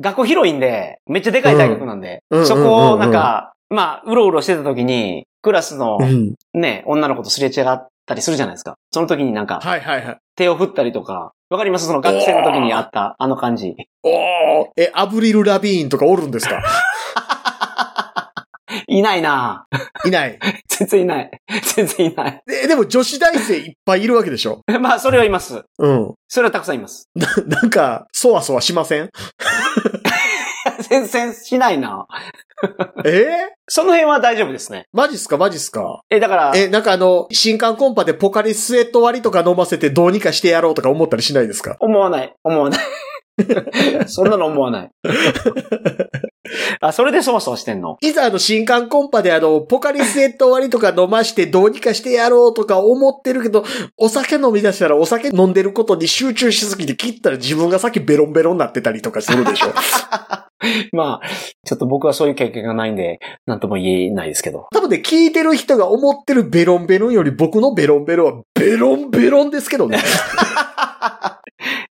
[0.02, 6.34] 学校広いんで、めっちゃでかい大学なんで、うんそこをなんか、まあ、うろうろしてた時に、クラスのうん。
[6.54, 8.76] ね、女の子とすれ違ったりするじゃないですか。
[8.92, 10.18] その時になんか、はいはいはい。
[10.36, 11.86] 手を振ったりとか、わかります？
[11.88, 13.76] その学生の時にあった、あの感じ。
[14.04, 14.68] おー。
[14.78, 16.62] え、アブリル・ラビーンとかおるんですか？
[18.88, 19.66] いないな
[20.06, 20.40] いない。
[20.68, 21.32] 全然いない。
[21.76, 22.42] 全然いない。
[22.46, 24.62] ででも女子大生いっぱいいるわけでしょ？
[24.80, 25.64] まあ、それはいます。
[25.78, 26.14] うん。
[26.28, 27.10] それはたくさんいます。
[27.16, 29.10] ななんか、そわそわしません？
[30.92, 32.06] 全然しないな。
[33.06, 33.10] え？
[33.10, 33.24] ー、
[33.68, 34.88] その辺は大丈夫ですね。
[34.94, 35.38] マジっすか？
[35.38, 36.02] マジっすか？
[36.10, 41.78] え、だから、え、なんかあの、新刊コンパでポカリスエット割りとか飲ませてどうにかしてやろうとか思ったりしないですか？
[41.80, 42.36] 思わない。
[42.44, 42.80] 思わない。
[44.08, 44.92] そんなの思わない。
[46.82, 47.98] あ、それでそわそわしてんの？
[48.02, 53.64] いざあの新刊コンパであの、ポカリスエット割りとか飲ましてどうにかしてやろうとか思ってるけど、
[53.98, 59.68] お酒飲み出したらお酒飲んでることに集中しすぎて切ったら自分がさっきベロンベロンになってたりとかするでしょ
[60.94, 61.28] まあ、
[61.66, 64.68] ちょっと僕はそういう経験がないんで、なんとも言えないですけど。
[64.72, 70.00] 多分ね、聞いてる人が思ってるベロンベロンより僕のベロンベロンはベロンベロンですけどね。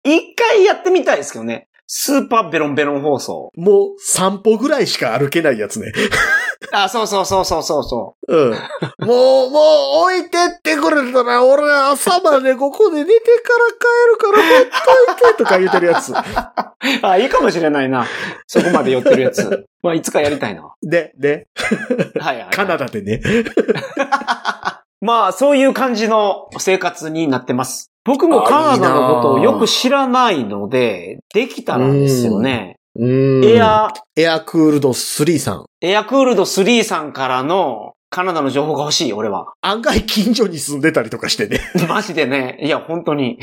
[0.06, 1.68] 一回やってみたいですけどね。
[1.88, 3.52] スーパーベロンベロン放送。
[3.56, 5.92] もう散歩ぐらいしか歩けないやつね。
[6.72, 8.50] あ、そうそうそうそうそうそうん。
[8.52, 9.60] もう、も
[10.00, 16.12] う置いてってくれたら俺朝までここで寝てから帰るからほっといてとか言ってるやつ。
[16.12, 16.16] う。
[17.04, 18.08] あ、いいかもしれないな。
[18.48, 19.68] そこまで寄ってるやつ。
[19.84, 20.74] まあ、いつかやりたいな。
[20.82, 21.48] で、で、
[22.20, 22.56] はいはい、はい。
[22.56, 23.22] カナダでね。
[25.02, 27.92] まあ、そういう感じの生活になってます。
[28.06, 32.78] 僕もカナダのことをよく知らないので、できたらですよね。
[32.98, 35.66] エア、エアクールド3さん。
[35.82, 39.54] エアクールド3さんからのカナダの情報が欲しい、俺は。
[39.62, 41.60] 案外近所に住んでたりとかしてね。
[41.90, 42.60] マジでね。
[42.62, 43.34] いや、本当に。
[43.34, 43.38] い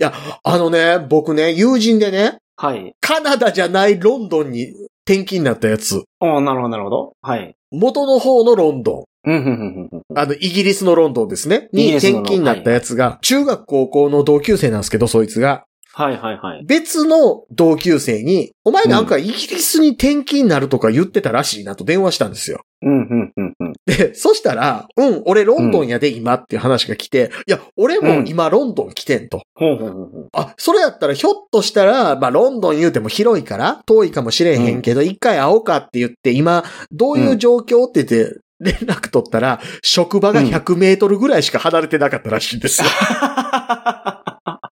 [0.00, 0.12] や、
[0.42, 2.94] あのね、僕ね、友人でね、はい。
[3.00, 4.72] カナダじゃないロンドンに
[5.06, 6.02] 転勤になったやつ。
[6.20, 7.12] おなるほど、なるほど。
[7.20, 7.54] はい。
[7.70, 9.04] 元の方のロンドン。
[9.24, 10.18] うん、うん、うん、うん。
[10.18, 11.68] あの、イギリスのロンドンですね。
[11.72, 15.64] に転勤になったやつが、中学高校の同級生なんですけど、そいつが。
[15.94, 16.64] はい、はい、はい。
[16.64, 22.62] 別の同級生に、お前なんかイギリスに転勤になるとか言ってたらしいなと電話したんですよ。
[22.80, 23.72] うん、うん、うん、うん。
[23.84, 29.42] で、そしたら、うん、俺ロンドンやで今っていう話が来て、いや、俺も今ロンドン来てんと。
[29.54, 30.28] ほうほうほうほう。
[30.32, 42.88] あ、それやったらひょっとしたら、まあロンドン言うても広いから遠いかもしれへんけど、一回会おうかって言って、今、どういう状況って言って、連絡取ったら、職場が100メートルぐらいしか離れてなかったらしいんですよ。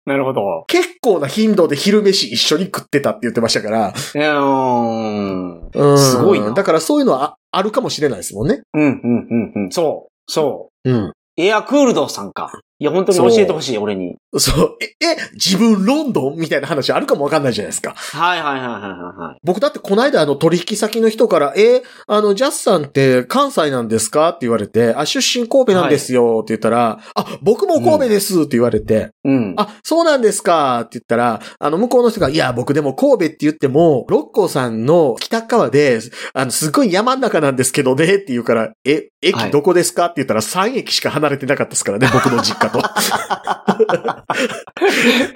[0.05, 0.65] なるほど。
[0.67, 3.87] 結構な頻度で昼飯一緒に食ってたって言ってましたから。
[3.89, 5.69] うーん。
[5.73, 8.61] うんすごいなだからそういうのはああるかもしれないですもんね。
[8.73, 8.91] うん、うん、
[9.29, 9.71] うん、うん。
[9.71, 10.31] そう。
[10.31, 10.95] そうん。
[11.05, 11.13] う。
[11.37, 12.51] エアクールドさんか。
[12.77, 14.17] いや、本当に教えてほしい、俺に。
[14.37, 14.77] そう。
[14.81, 17.93] え、え、自分ロンドンみたいな話あるかもわかんないじゃないですか。
[17.95, 19.39] はい、はい、はい、はい、はい。
[19.43, 24.29] 僕だってこの間あの取引先の人から、え、あの、ジャスさんって関西なんですか？
[24.29, 29.53] って言われて、あ、出身神戸なんですよって言ったら、あ、僕も神戸ですって言われて、うん。
[29.57, 36.01] あ、そうなんですかって言ったら、あの、向こうの人が、いや、僕でも神戸って言っても、六甲さんの北側で、
[36.33, 40.07] あの、すっごい山ん中なんですけどねって言うから、え、駅どこですか？
[40.07, 42.79] って言ったら3駅しか離れてなかったですからね、僕の実家と。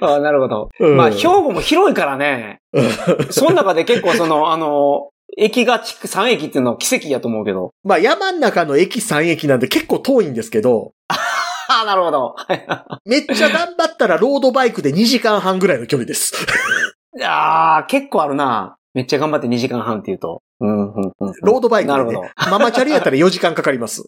[0.00, 0.68] あなるほど。
[0.78, 2.60] うんまあ、兵庫も広いからね。
[3.30, 7.70] その中で結構その、あの、駅が地区3駅っていうのは奇跡やと思うけど。
[7.84, 12.34] まあ、山ん中の駅3駅なんで結構遠いんですけど、 ああ、なるほど。
[13.04, 16.34] めっちゃ頑張ったらロードバイクで2時間半ぐらいの距離です。
[17.16, 18.76] いやー、結構あるな。
[18.92, 20.42] めっちゃ頑張って2時間半って言うと。
[20.60, 21.32] うん、うん、うん。
[21.42, 22.04] ロードバイクで、ね。
[22.04, 22.28] なるほど。
[22.50, 24.04] ママチャリやったら4時間かかります。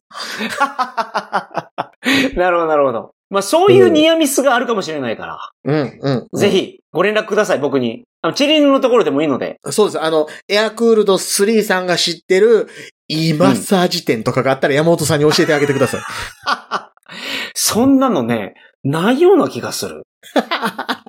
[2.36, 3.14] なるほど、なるほど。
[3.30, 5.38] まあ、そういうニアミスがあるかもしれないから。
[5.64, 6.38] うん、うん。
[6.38, 8.04] ぜひ、ご連絡ください、僕に。
[8.20, 9.58] あの、チリヌのところでもいいので。
[9.70, 10.02] そうです。
[10.02, 12.68] あの、エアクールド3さんが知ってる、
[13.08, 16.00] いいマッサージ店とかがあったら山本さんに教えてあげてください。
[17.54, 20.02] そんなのね、ないような気がする。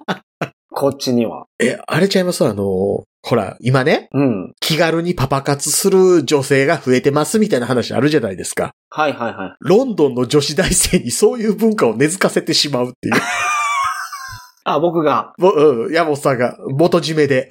[0.83, 1.45] こっちには。
[1.61, 2.45] え、あれちゃいます？
[2.45, 4.53] あの、ほら、今ね、うん。
[4.59, 8.73] 気軽にパパ活する女性が増えてますみたいな話あるじゃないですか。
[8.89, 9.55] はいはいはい。
[9.61, 13.13] ロンドンの女子大生にそういう文化を根付かせてしまうっていう。
[14.65, 15.31] あ、僕が。
[15.37, 17.47] ぼうん、山本さんが元締めで。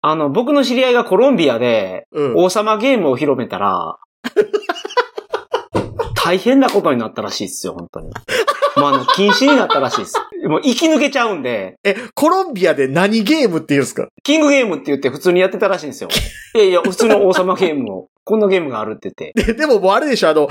[0.00, 2.34] あの、僕の知り合いがコロンビアでうん。
[2.38, 3.98] 王様ゲームを広めたら、
[6.16, 8.10] 大変なことになったらしいですよ、本当に。
[8.76, 10.14] もうあの、禁止になったらしいです。
[10.48, 14.08] もう生き抜けちゃうんで、え、コロンビアで何ゲームって言うんですか？
[14.22, 16.08] キングゲームって言って普通にやってたらしいんですよ。
[16.54, 19.52] いやいや、普通の王様ゲームを、こんなゲームがあるって言って。
[19.52, 20.48] ででももうあれでしょ、あの、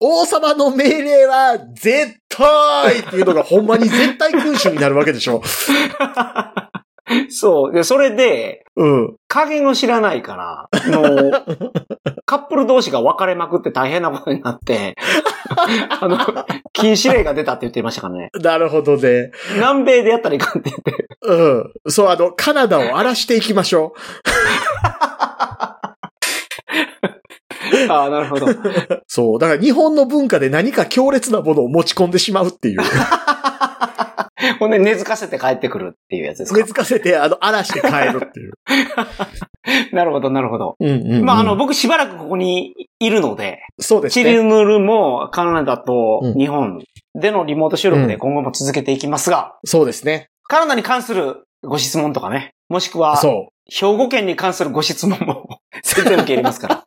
[0.00, 5.42] 王様の命令は絶対っていうのがほんまに絶対君主になるわけでしょ。
[7.30, 7.72] そう。
[7.72, 9.16] で、それで、うん。
[9.28, 11.32] 加減を知らないから、もう、
[12.24, 14.96] カップル同士が別れまくって大変なことになって、
[16.00, 16.18] あの、
[16.72, 18.30] 禁止令が出たって言ってましたからね。
[18.40, 19.32] なるほどね。
[19.54, 21.06] 南米でやったらいかんって言って。
[21.22, 21.90] うん。
[21.90, 23.94] そう、あの、カナダを荒らしていきましょ
[27.88, 28.46] ああ、なるほど。
[29.06, 29.38] そう。
[29.38, 32.80] だから日本の文化で何か強烈なものを持ち込んでしまうっていう。
[34.58, 36.58] ほんで、根付かせて帰ってくるっていうやつですか？
[36.58, 38.52] 根付かせて、あの、荒らして帰るっていう。
[39.94, 40.76] なるほど、なるほど。
[40.80, 41.24] うんうん、うん。
[41.24, 44.24] まあ、あの、、僕しばらくここにいるので、そうですね。
[44.24, 46.82] チリヌルもカナダとうん日本
[47.14, 50.28] でのリモート収録で今後も続けていきますが、そうですね。
[50.44, 56.84] カナダに関するご質問とかね、もしくは、そ兵庫県に関するご質問も 全然受け入れますから。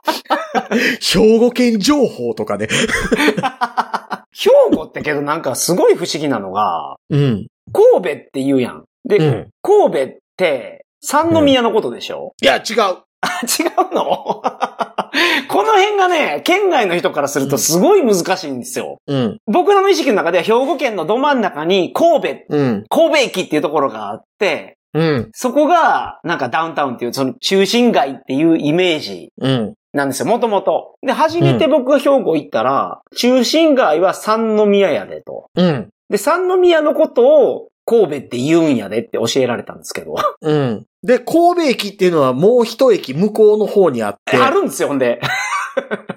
[0.53, 0.59] う。
[1.01, 2.67] 兵庫県情報とかね。
[4.31, 7.47] 兵庫ってけどなんかすごい不思議なのが、うん。
[7.71, 8.83] 神戸って言うやん。
[9.05, 9.49] で、うん。
[9.61, 13.03] 神戸って三宮のことでしょ、いや、違う。
[13.43, 14.41] 違うの？
[15.47, 18.97] この辺がね、県外の人からするとすごい難しいんですよ。
[19.07, 19.37] うん。
[19.47, 22.83] 僕らの意識の中では兵庫県のど真ん中に神戸、うん。
[22.89, 25.29] 神戸駅っていうところがあって、うん。
[25.33, 29.73] そこがなんかダウンタウンっていうその中心街っていうイメージうん。
[29.93, 30.95] なんですよ、もともと。
[31.05, 35.49] で、初めて僕が兵庫行ったら、中心街は三宮やでと。
[35.55, 35.89] うん。
[36.09, 40.15] で、三宮のことを神戸って言うんやでって教えられたんですけど。
[40.41, 40.85] うん。
[41.03, 44.37] で、神戸駅っていうのはもう一駅向こうの方にあって。
[44.37, 45.19] あるんですよ、ほんで。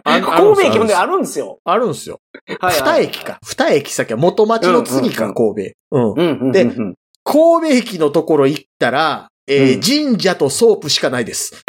[0.05, 1.59] あ 神戸駅ほんであるんですよ。
[1.65, 2.21] あるんですよ。
[2.61, 3.39] はいはい二駅か。
[3.45, 5.73] 二駅先は元町の次か、うん神戸。
[5.91, 6.13] うん。
[6.13, 6.53] うんうんうん。
[6.53, 11.65] でうん神戸駅のところ行ったら、えーうん神社とソープしかないです。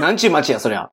[0.00, 0.90] なんちゅう街や、そりゃ。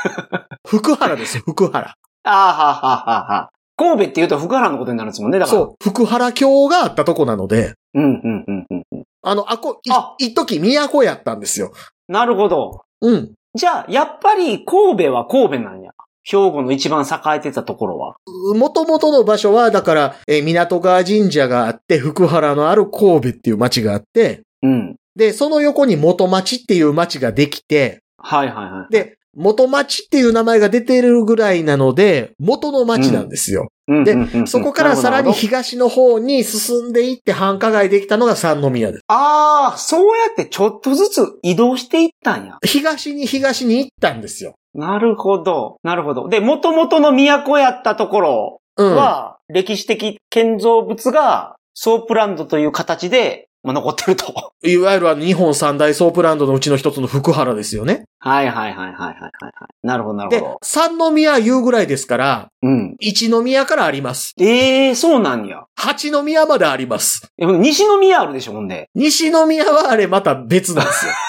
[0.66, 1.94] 福原です、福原。
[2.24, 3.50] ああ、はあ、はあ、はあ。
[3.76, 5.58] 神戸って言うと福原のことになるんですもんね、だから。
[5.58, 8.00] そう、福原京があったとこなので、う。
[8.00, 9.04] うん、うん、うん、うんうん。
[9.22, 11.72] あの、あこ、いあ一時都やったんですよ。
[12.08, 12.82] なるほど。
[13.00, 13.32] うん。
[13.54, 15.92] じゃあ、やっぱり神戸は神戸なんや。
[16.22, 18.16] 兵庫の一番栄えてたところは。
[18.54, 24.96] 元々の場所は、だから、えー港川神社があって、福原のある神戸っていう町があって、うん。
[25.16, 28.92] で、その横に元町っていう町ができて、はいはいはい。
[28.92, 33.68] で、元町っていう名前が出てるぐらいなので、元の町なんですよ。
[33.86, 39.04] でうんうんうんうんそこからさらに東の方に進んでいって繁華街できたのが三宮です。
[39.08, 42.58] ああ、そうやってちょっとずつ移動していったんや。
[42.64, 44.54] 東に東に行ったんですよ。
[44.74, 45.78] なるほど。
[45.82, 46.28] なるほど。
[46.28, 48.96] で、元々の都やったところうん。
[48.96, 54.52] は、歴史的建造物がソープランドという形で、まあ、残ってると。
[54.62, 58.04] いわゆるあの日本三大ソープランドのうちの一つの福原ですよね。
[58.18, 59.86] はいはいはいはいはいはいはい。
[59.86, 60.58] なるほどなるほど。
[60.62, 62.96] 三宮言うぐらいですから、うん。
[63.00, 64.32] 一宮からあります。
[64.40, 65.64] ええー、そうなんや。
[65.76, 67.28] 八宮まであります。
[67.38, 68.88] え西宮あるでしょ、ほんで。
[68.94, 71.12] 西宮はあれまた別なんですよ。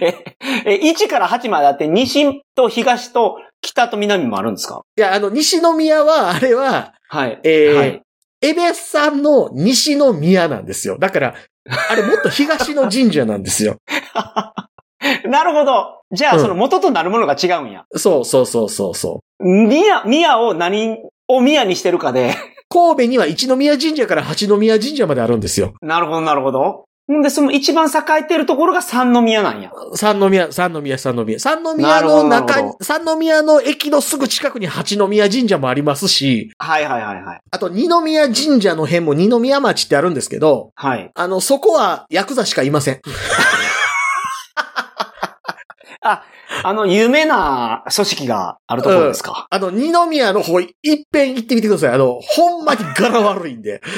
[0.00, 0.24] え、
[0.66, 4.82] え、1から8まであって、西と東と北と南もあるんですか？
[4.96, 7.40] いや、あの、西宮は、あれは、はい。
[7.44, 8.00] えーはい。
[8.44, 10.98] エベスさんの西宮なんですよ。
[10.98, 11.34] だから、
[11.90, 13.78] あれもっと東の神社なんですよ。
[15.26, 16.02] なるほど。
[16.12, 17.84] じゃあ、うんその元となるものが違うんや。
[17.96, 19.44] そうそうそうそうそう。
[19.44, 22.34] 宮、宮を何を宮にしてるかで。
[22.68, 25.74] 神戸には一宮神社から八宮神社まであるんですよ。
[25.80, 26.83] なるほど、なるほど。
[27.06, 27.90] ほんで、その一番栄
[28.20, 29.70] えてるところが三宮なんや。
[29.94, 31.38] 三宮、三宮、三宮。
[31.38, 37.40] 三な宮の中三宮の駅のすぐ近くに八宮神社もありますし、はいはいはいはい。
[37.50, 41.10] あと二宮神社の辺も二宮町ってあるんですけど、はい。
[41.14, 43.00] あの、そこはヤクザしかいません。
[46.06, 46.22] あ、
[46.62, 49.46] あの、有名な組織があるところですか？
[49.50, 50.70] あの、二宮の方、いっ
[51.10, 51.92] ぺん行ってみてください。
[51.92, 53.80] あの、ほんまに柄悪いんで。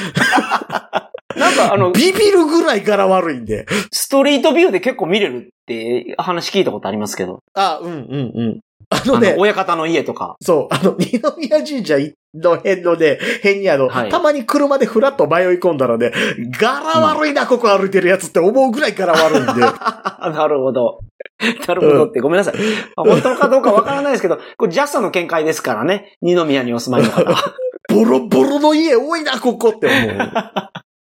[1.37, 3.65] なんか、あの、ビビるぐらい柄悪いんで。
[3.91, 7.43] ストリートビューで結構見れるって話聞いたことありますけど。
[7.53, 8.59] あ、うん、うん、うん。
[8.89, 10.37] ああのねの、、親方の家とか。
[10.41, 11.97] そう、あの、 二宮神社
[12.33, 16.11] の辺のね、辺にあの、はいたまに車でフラッと迷い込んだらね、
[16.59, 19.61] 柄悪いな、ここ歩いてるやつって思うぐらい柄悪いんで。
[19.61, 20.99] なるほど。
[21.67, 22.55] なるほどって、ごめんなさい。
[22.95, 26.17] 本当かどうかわからないですけど、これジャストの見解ですからね。
[26.21, 27.25] 二宮にお住まいの方。
[27.93, 30.31] ボロボロの家多いな、ここって思う。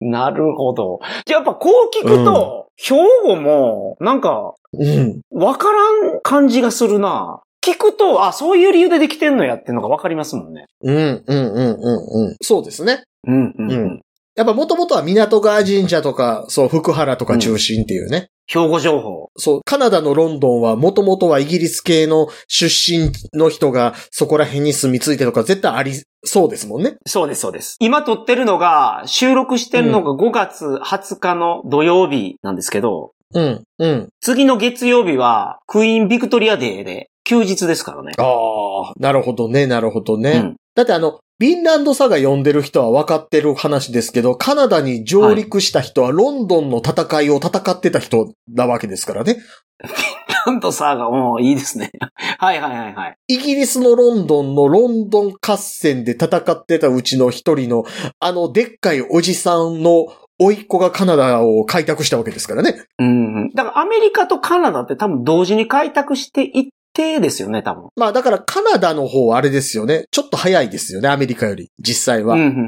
[0.05, 1.01] なるほど。
[1.25, 5.21] じゃあやっぱこう聞くと、兵庫も、なんか、うん。
[5.31, 7.41] わからん感じがするな。
[7.65, 10.67] 聞くと、あ、そういう理由でできてんのやっていうのがわかりますもんね。
[10.83, 12.37] うん、うん、うん、うん、うん。
[12.43, 13.05] そうですね。
[13.27, 14.01] うん、うん、うん
[14.37, 18.31] やっぱ元々は港川神社とか、そう、福原とか中心っていうね。
[18.47, 19.31] 兵庫情報。
[19.37, 25.93] そう、カナダのロンドンは元々はイギリス系の出身の人がそこら辺に住み着いてとか絶対あり
[26.25, 26.97] そうですもんね。
[27.07, 27.77] そうです、そうです。
[27.81, 34.09] 今撮ってるのが、収録してるのが5月20日の土曜日なんですけど、うん、うん。
[34.21, 38.13] 次の月曜日は、クイーンビクトリアデーで、休日ですからね。
[38.19, 40.31] ああ、なるほどね、なるほどね。
[40.31, 49.37] うんだってあの、フィンランドサガ読んでる人は分かってる話ですけど、カナダに上陸した人はロンドンの戦いを戦ってた人なわけですからね。
[50.47, 51.91] ランドサーガ、もういいですね。
[52.39, 53.17] はいはいはいはい。
[53.29, 57.85] イギリスのロンドンのロンドン合戦で戦ってたうちの一人の、
[58.21, 60.07] あのでっかいおじさんの
[60.39, 62.75] 甥っ子がカナダを開拓したわけですからね。
[62.99, 63.51] うん。
[63.55, 67.89] だからアメリカとカナダって多分同時に開拓していってですよね、多分。
[67.97, 70.05] まあだからカナダの方はあれですよね。
[70.11, 71.71] ちょっと早いですよね、アメリカより。
[71.79, 72.35] 実際は。
[72.35, 72.61] うん、うん、うん、う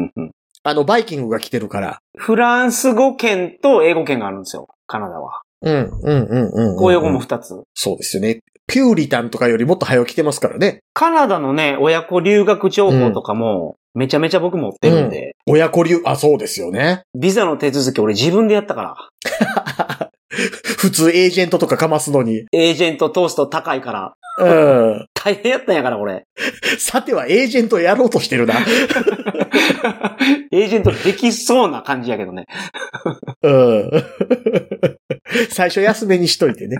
[0.00, 0.30] んうん。
[0.66, 1.98] あの、バイキングが来てるから。
[2.16, 5.43] フランス語圏と英語圏があるんですよ、カナダは。
[5.64, 6.76] うん、うん、うん、うん。
[6.76, 7.62] 公用語も2つ。
[7.74, 8.40] そうですよね。
[8.66, 10.80] ピューリタンとかよりもっと早く来てますからね。
[10.94, 17.02] カナダのね、親子留学情報とかも、めちゃめちゃ僕持ってるんで、親子流、あ、そうですよね。
[17.14, 20.10] ビザの手続き俺自分でやったから。
[20.78, 22.46] 普通エージェントとかかますのに。
[22.52, 24.14] エージェント通すと高いから。
[24.38, 25.06] うん。
[25.14, 26.26] 大変やったんやから、これ。
[26.78, 28.54] さてはエージェントやろうとしてるな。
[30.50, 32.46] エージェントできそうな感じやけどね。
[33.42, 33.90] うん。
[35.50, 36.76] 最初安めにしといてね。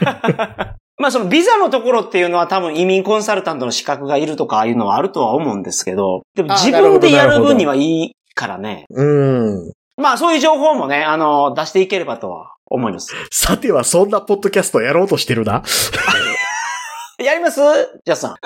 [0.98, 8.84] まあそのビザのところっていうのは多分移民コンサルタントの資格がいるとかああいうのはあるとは思うんですけど、でもあ自分でやなる分にはいいからね。
[8.90, 9.72] うん。
[9.96, 13.14] まあそういう情報もね、あの、出していければとは思います。
[13.32, 15.62] さてはそんなポッドキャストやろうとしてるな。
[17.18, 17.60] やります？
[18.04, 18.36] ジャスさ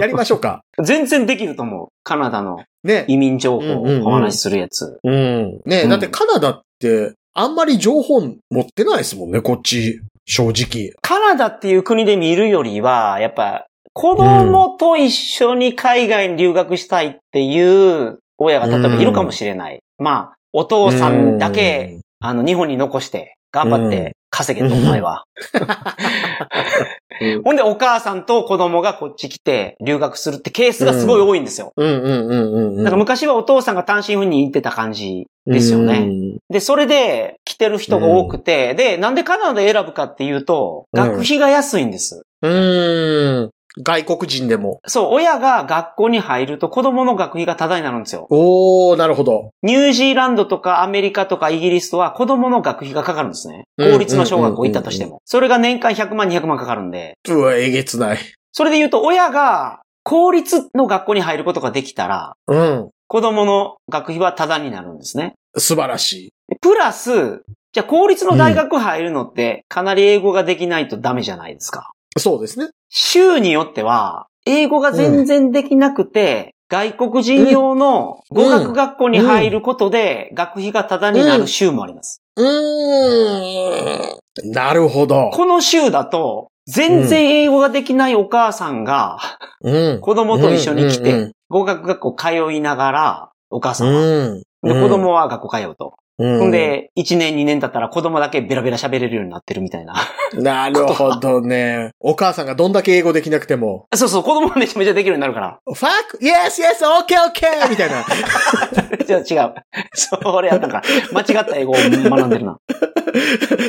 [0.00, 0.62] やりましょうか。
[0.80, 0.84] ん。
[0.84, 1.88] 全然できると思う。
[2.02, 3.04] カナダのね。
[3.08, 4.98] 移民情報をうんうんうんお話しするやつ。
[5.02, 5.60] うん。
[5.66, 10.00] ね、うんだってカナダって、あんまり情報持ってないですもんね、こっち。
[10.24, 10.94] 正直。
[11.02, 19.80] カナダっていう国で見るよりは、やっぱ、子供と一緒に海外に留学したいっていう親が例えばいるかもしれない。
[19.98, 25.24] まあ、お父さんだけ、あの、日本に残して、頑張って稼げと、お前は。
[27.44, 31.72] ほんで、お母さんと子供がこっち来て留学するってケースがすごい多いんですよ。
[31.76, 31.88] うん。
[31.88, 35.98] うんうんうんうんから昔はお父さんが単身赴任行ってた感じですよね。
[35.98, 36.36] うん。
[36.50, 42.22] で、それで来てる人が多くて、で、なんでカナダで選ぶかっていうと、うん学費が安いんです。
[42.42, 43.50] うん。
[43.82, 44.80] 外国人でも。
[44.86, 48.26] そう、親が学校に入ると子供の学費がタダになるんですよ。
[48.30, 49.50] おー、なるほど。
[49.62, 53.64] ニュージーランドとかアメリカとかイギリスとは子供の学費がかかるんですね。
[53.78, 55.20] うん公立の小学校行ったとしても。
[55.24, 57.18] それが年間100万、200万かかるんで。
[57.28, 58.18] うわ、えげつない。
[58.52, 62.90] それで言うと、親が公立の学校に入ることができたら、うん。
[63.08, 65.34] 子供の学費はタダになるんですね。
[65.56, 66.32] 素晴らしい。
[66.48, 71.92] でプラス、じゃあ公立の大学入るのって、かなり英語ができないとダメじゃないですか。
[72.18, 72.70] そうですね。
[72.88, 82.22] 州によっては、英語が全然できなくて、外国人用の語学学校に入ることで、学費がタダになる州もあります。
[82.36, 84.50] うーん。
[84.50, 85.30] なるほど。
[85.32, 89.18] この州だと、全然英語ができないお母さんが、
[89.62, 90.00] うん。
[90.00, 94.00] 子供と一緒に来うんて、語学学校通いながら、お母さんは。
[94.00, 94.42] うん。
[94.62, 95.94] で、子供は学校通うと。
[96.18, 96.38] うん。
[96.38, 99.94] ほんで、1年2年経ったら子供だけベラベラ喋れるようになってるみたいな。
[100.34, 101.90] なるほどね。
[102.00, 105.58] お母さんがどんだけ英語できなくても、 そうそう、子供はめちゃめちゃできるようになるから。
[105.68, 107.68] fuck, yes, yes, okay, okay!
[107.68, 108.04] みたいな。
[109.14, 109.54] 違う。
[109.94, 110.82] それやったんか。
[111.12, 112.58] 間違った英語を学んでるな。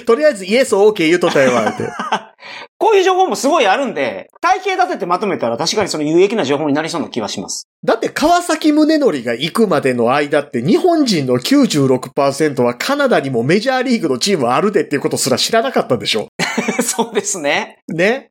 [0.06, 1.84] とりあえず、イエス、オーケー言うとったよ、わ、って。
[2.78, 7.68] こういう情報もすごいあるんで、体系立ててまとめたら確かにその有益な情報になりそうな気はします。
[7.84, 16.28] だって、川崎宗則が行くまでの間って、日本人の96%はカナダにもメジャーリーグのチームあるでっていうことすら知らなかったでしょ。
[16.82, 17.80] そうですね。
[17.88, 18.30] ね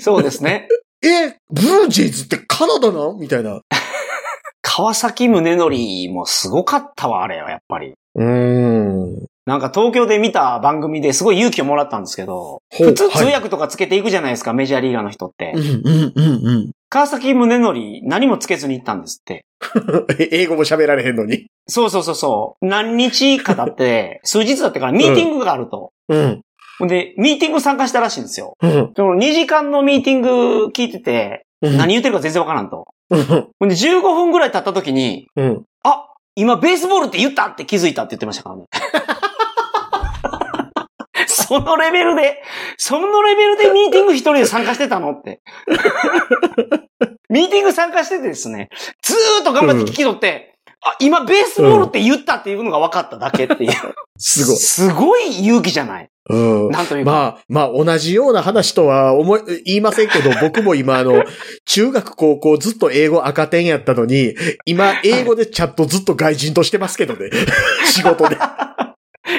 [0.00, 0.68] そうですね。
[1.02, 3.18] え、ブルージェイズってカナダなん？
[3.18, 3.60] みたいな。
[4.78, 5.72] 川崎宗則
[6.14, 7.94] もすごかったわ、あれは、やっぱり。
[8.14, 9.26] うーん。
[9.44, 15.58] なんか東京で見た番組ですごい勇気をもらったんですけど、普通通はい訳とかつけていくじゃないですか、メジャーリーガーの人ってう。
[15.58, 16.70] ん、うん、うん、うん。
[16.90, 19.46] 川崎宗則何もつけずに行ったんですって。
[20.20, 21.46] え 英語も喋られへんのに。
[21.66, 22.64] そうそうそうそう。
[22.64, 25.90] 何日か経って、 数日だってからミーティングがあると。
[26.08, 26.40] うん。
[26.78, 28.54] ほんで、ミーティング参加したらしいんですよ。
[28.62, 28.92] うん。
[28.94, 32.86] その2時間のミーティング聞いてて、何言ってるか全然わからんと。
[33.10, 33.48] うん。
[33.58, 35.64] ほんで、15分ぐらい経った時に、うん。
[35.82, 38.64] あ、今ベースボールって言ったって気づいたって言ってましたからね。
[41.26, 42.42] そのレベルで、
[42.76, 45.40] そのレベルでミーティング一人で参加してたのって。
[47.30, 48.68] ミーティング参加しててですね、
[49.02, 53.72] ずーっと頑張って聞き取って、あ、今ベースボールって言ったっていうのが分かっただけっていう。
[54.18, 54.56] すごい。
[54.56, 56.70] すごい勇気じゃないうん。
[56.70, 57.10] なんというか。
[57.10, 61.24] まあ、まあ、同じような話とは思い、言いませんけど、 僕も今あの、
[61.64, 67.30] 中学高校ずっと英語赤点やったのに、今英語でちゃんとずっと外人としてますけどね。
[67.86, 68.36] 仕事で。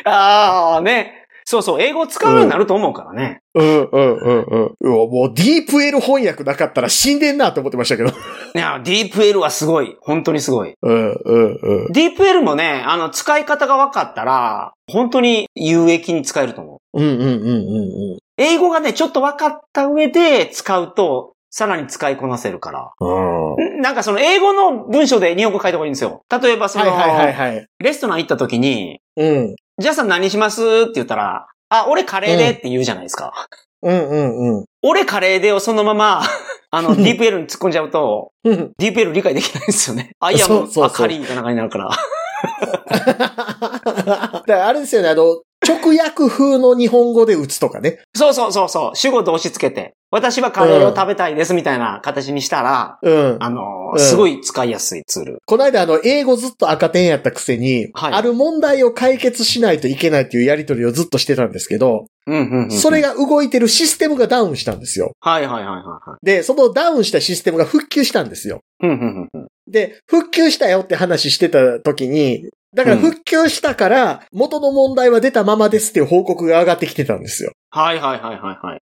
[0.05, 1.19] ああ、ね。
[1.51, 3.41] そうそう、英語を使うようになると思うからね。
[3.55, 4.75] うん、うん、うん、うん。
[4.81, 8.09] うわもうディープ L 翻訳なかったら死んでんなと思ってましたけど。
[8.09, 8.11] い
[8.53, 9.97] や、ディープ L はすごい。
[10.01, 10.75] 本当にすごい。
[10.79, 11.91] うん、うん、うん。
[11.91, 16.78] ディープ L もね、あの、使い方が分かったら、本当に有益に使えると思う。
[16.93, 18.17] うん、うん、うん、うん。
[18.37, 22.91] 英語がね、ちょっと分かった上で使うと、さらに使いこなせるから。
[22.99, 23.79] うん。
[23.79, 26.23] んなんかその英語の文章で日本語書いた方がいいんですよ。
[26.29, 27.67] 例えばその、はいはいはいはい。
[27.79, 29.55] レストラン行った時に、うん。
[29.79, 33.33] じゃあさん何しますって言ったら、あ、俺カレーでって言うじゃないですか。
[33.81, 34.65] うんうんうん。
[34.83, 36.21] 俺カレーでをそのまま、
[36.71, 38.71] あの、DeepL に突っ込んじゃうと、うん。
[38.79, 40.11] DeepL 理解できないんですよね。
[40.19, 41.89] あ、いやもう、そうそうそうあ、カリーみたいな感じになるから。
[43.09, 47.99] だからあれですよね、あの、直訳風の日本語で打つとかね。
[48.15, 48.95] そうそうそうそう。
[48.95, 53.37] 主語動詞つけて、私はカレーを食べたいですみたいな形にしたら、うん。
[53.39, 55.37] あのーうんすごい使いやすいツール。
[55.47, 62.71] この間あの、英語ずっと赤点やったくせに、はいある問題を解決しないといけないっていうやりとりをずっとしてたんですけど、うんうんうん。
[62.71, 65.13] それが動いてるシステムがダウンしたんですよ。
[65.19, 66.25] はいはいはいはいはい。
[66.25, 68.59] で、そのダウンしたシステムが復旧したんですよ。
[68.83, 69.47] うんうんうんうん。
[69.67, 72.45] で、復旧したよって話してた時に、
[72.75, 77.51] だから復旧したから、元の問題は出たままですっていう報告が上がってきてたんですよ。
[77.71, 78.81] はいはいはいはいはい。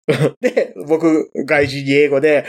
[0.41, 2.45] で、僕、外人に英語で、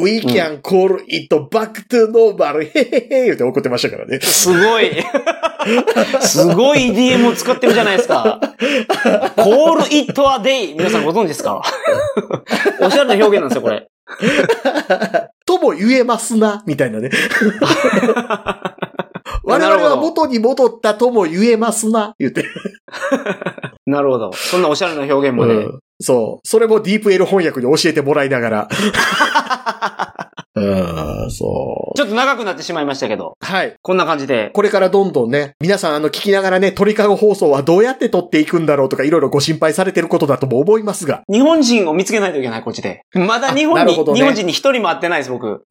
[0.00, 4.20] We can call it back to normal, へへへ言って怒ってましたからね。
[4.20, 4.90] すごい。
[6.22, 8.40] すごい DM を使ってるじゃないですか。
[9.36, 10.74] call it a day.
[10.76, 11.60] 皆さんご存知ですか？
[12.80, 13.86] おしゃれな表現なんですよ、これ。
[15.46, 17.10] とも言えますな、みたいなね。
[19.50, 22.44] 我々は元に戻ったとも言えますな、言って。
[23.86, 24.32] なるほど。
[24.32, 25.54] そんなおしゃれな表現もね。
[25.54, 26.48] うんそう。
[26.48, 28.68] それもディープ L 翻訳に教えてもらいながら。
[30.52, 30.60] う
[31.26, 33.44] ん、そちょっと長くなってしまいましたけど、う。
[33.44, 33.76] はい。
[33.80, 34.50] こんな感じで。
[34.52, 41.22] これからどんどんね、皆さんあの聞きながらね、鳥かご放送はどうやって撮っていくんだろうとかいろいろご心配されてることだとも思いますが。
[41.30, 43.02] 日本人を見つけないといけない、こっちで。
[43.14, 45.64] まだ日あ本に、 ね日本人に一人も会ってないです、僕。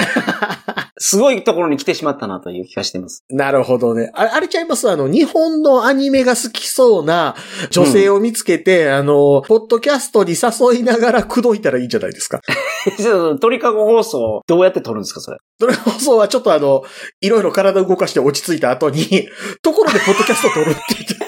[1.01, 3.23] すごいところに来てしまったなという気がしています。
[3.29, 4.11] なるほどね。
[4.13, 4.89] あれ、あれちゃいます？
[4.89, 7.35] あの、日本のアニメが好きそうな
[7.71, 12.41] 女性を見つけて、あの、ポッドキャストに誘いながら口説いたらいいんじゃないですか。
[13.39, 15.37] 鳥かご放送、どうやって撮るんですか、それ？
[15.59, 16.83] それ放送はちょっとあの、
[17.21, 19.29] いろいろ体を動かして落ち着いた後に、
[19.61, 21.18] ところでポッドキャスト撮るって言って。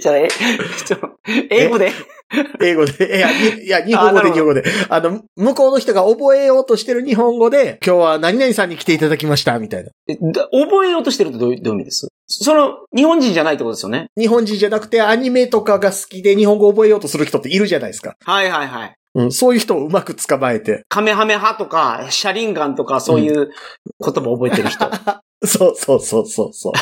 [0.00, 0.28] じゃあ、え、
[0.84, 0.98] ちょ、
[1.50, 1.92] 英語で
[2.60, 4.64] 英語で、いや、にいや、日本語で日本語で。
[4.88, 9.90] あの、向こうの人が覚えようとしてる日本語で、今日は何々さんに来ていただきました、みたいな。
[10.52, 12.08] 覚えようとしてるってどういうどういう意味です？
[12.26, 14.06] その、日本人じゃないってことですよね？
[14.16, 18.14] 日本人じゃなくてアニメとかが好きで日本語覚えようとする人っているじゃないですか。
[18.24, 18.94] はいはいはい。
[19.16, 20.84] うん、そういう人をうまく捕まえて。
[20.88, 23.50] カメハメハとか、シャリンガンとか、そういう
[24.04, 24.88] 言葉を覚えてる人。
[25.44, 26.72] そうそうそうそうそう。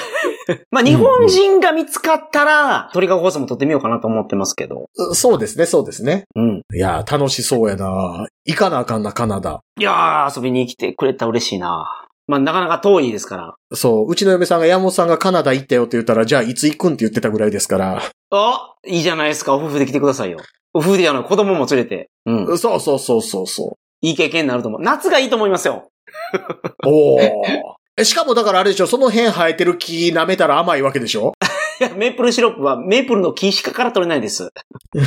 [0.70, 4.88] まあ、日本人が見つかったら、鳥かご放送も撮ってみようかなと思ってますけど。
[4.96, 6.24] うそうですね、そうですね。
[6.34, 6.62] うん。
[6.74, 9.60] いやー、楽しそうやな行かなあかんな、カナダ。
[9.78, 12.06] いやー、遊びに来てくれたら嬉しいな。
[12.26, 13.54] まあ、なかなか遠いですから。
[13.74, 18.02] そう、うちの嫁さんが山本さんがカナダ行ったよって言ったら、じゃあいつ行くんって言ってたぐらいですから。
[18.30, 19.54] あいいじゃないですか。
[19.54, 20.38] お夫婦で来てくださいよ。
[20.74, 22.10] お夫婦であの、子供も連れて。
[22.26, 22.58] うん。
[22.58, 24.80] そうそうそうそうそいい経験になると思う。
[24.82, 25.88] 夏がいいと思いますよ。
[26.84, 26.88] う。
[26.88, 27.77] おお。
[27.98, 31.32] えしかもだからあれでしょ、その辺生えてる木舐めたら甘いわけでしょ？
[31.80, 34.50] いや、メープルシロップはメープルの木しかから取れないです。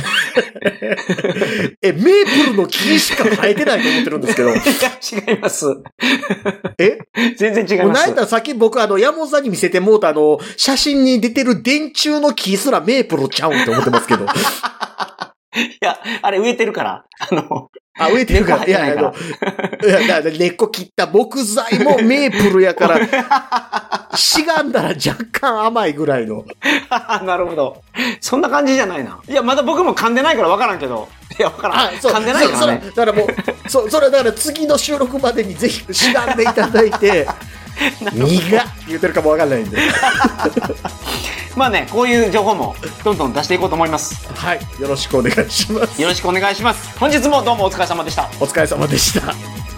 [1.82, 2.02] え、メー
[2.46, 4.50] プルの木しか生えてないと思ってるんですけど。
[4.54, 4.62] いや、
[5.32, 5.66] 違います。
[6.78, 6.98] え？
[7.36, 8.20] 全然違いますなんやった。
[8.22, 14.24] らさっき僕あの、山本さんに見せてもうたあの、写真に出てる電柱の木すらメープルちゃうんって思ってますけど。
[14.24, 14.28] い
[15.82, 17.04] や、あれ植えてるから。
[17.30, 18.66] あの、あ、植えてるから。
[18.66, 19.14] いや、あの、
[19.84, 26.44] いや、だから根っこ切った木材もメープルやから、 しがんだら若干甘いぐらいの。
[27.24, 27.82] なるほど。
[28.20, 29.18] そんな感じじゃないな。
[29.28, 31.08] いや、まだ僕も噛んでないから分からんけど。
[31.38, 31.88] いや、分からん。
[31.88, 32.82] 噛んでないからね。
[32.94, 37.26] だからもう、そ、それだから次の収録までにぜひしがんでいただいて、
[38.12, 39.78] 苦っ言ってるかもわかんないんで。
[41.56, 42.74] まあね、こういう情報も
[43.04, 44.26] どんどん出していこうと思います。
[44.34, 44.60] はい。
[44.80, 46.00] よろしくお願いします。
[46.00, 46.98] よろしくお願いします。
[46.98, 48.30] 本日もどうもお疲れ様でした。
[48.40, 49.71] お疲れ様でした。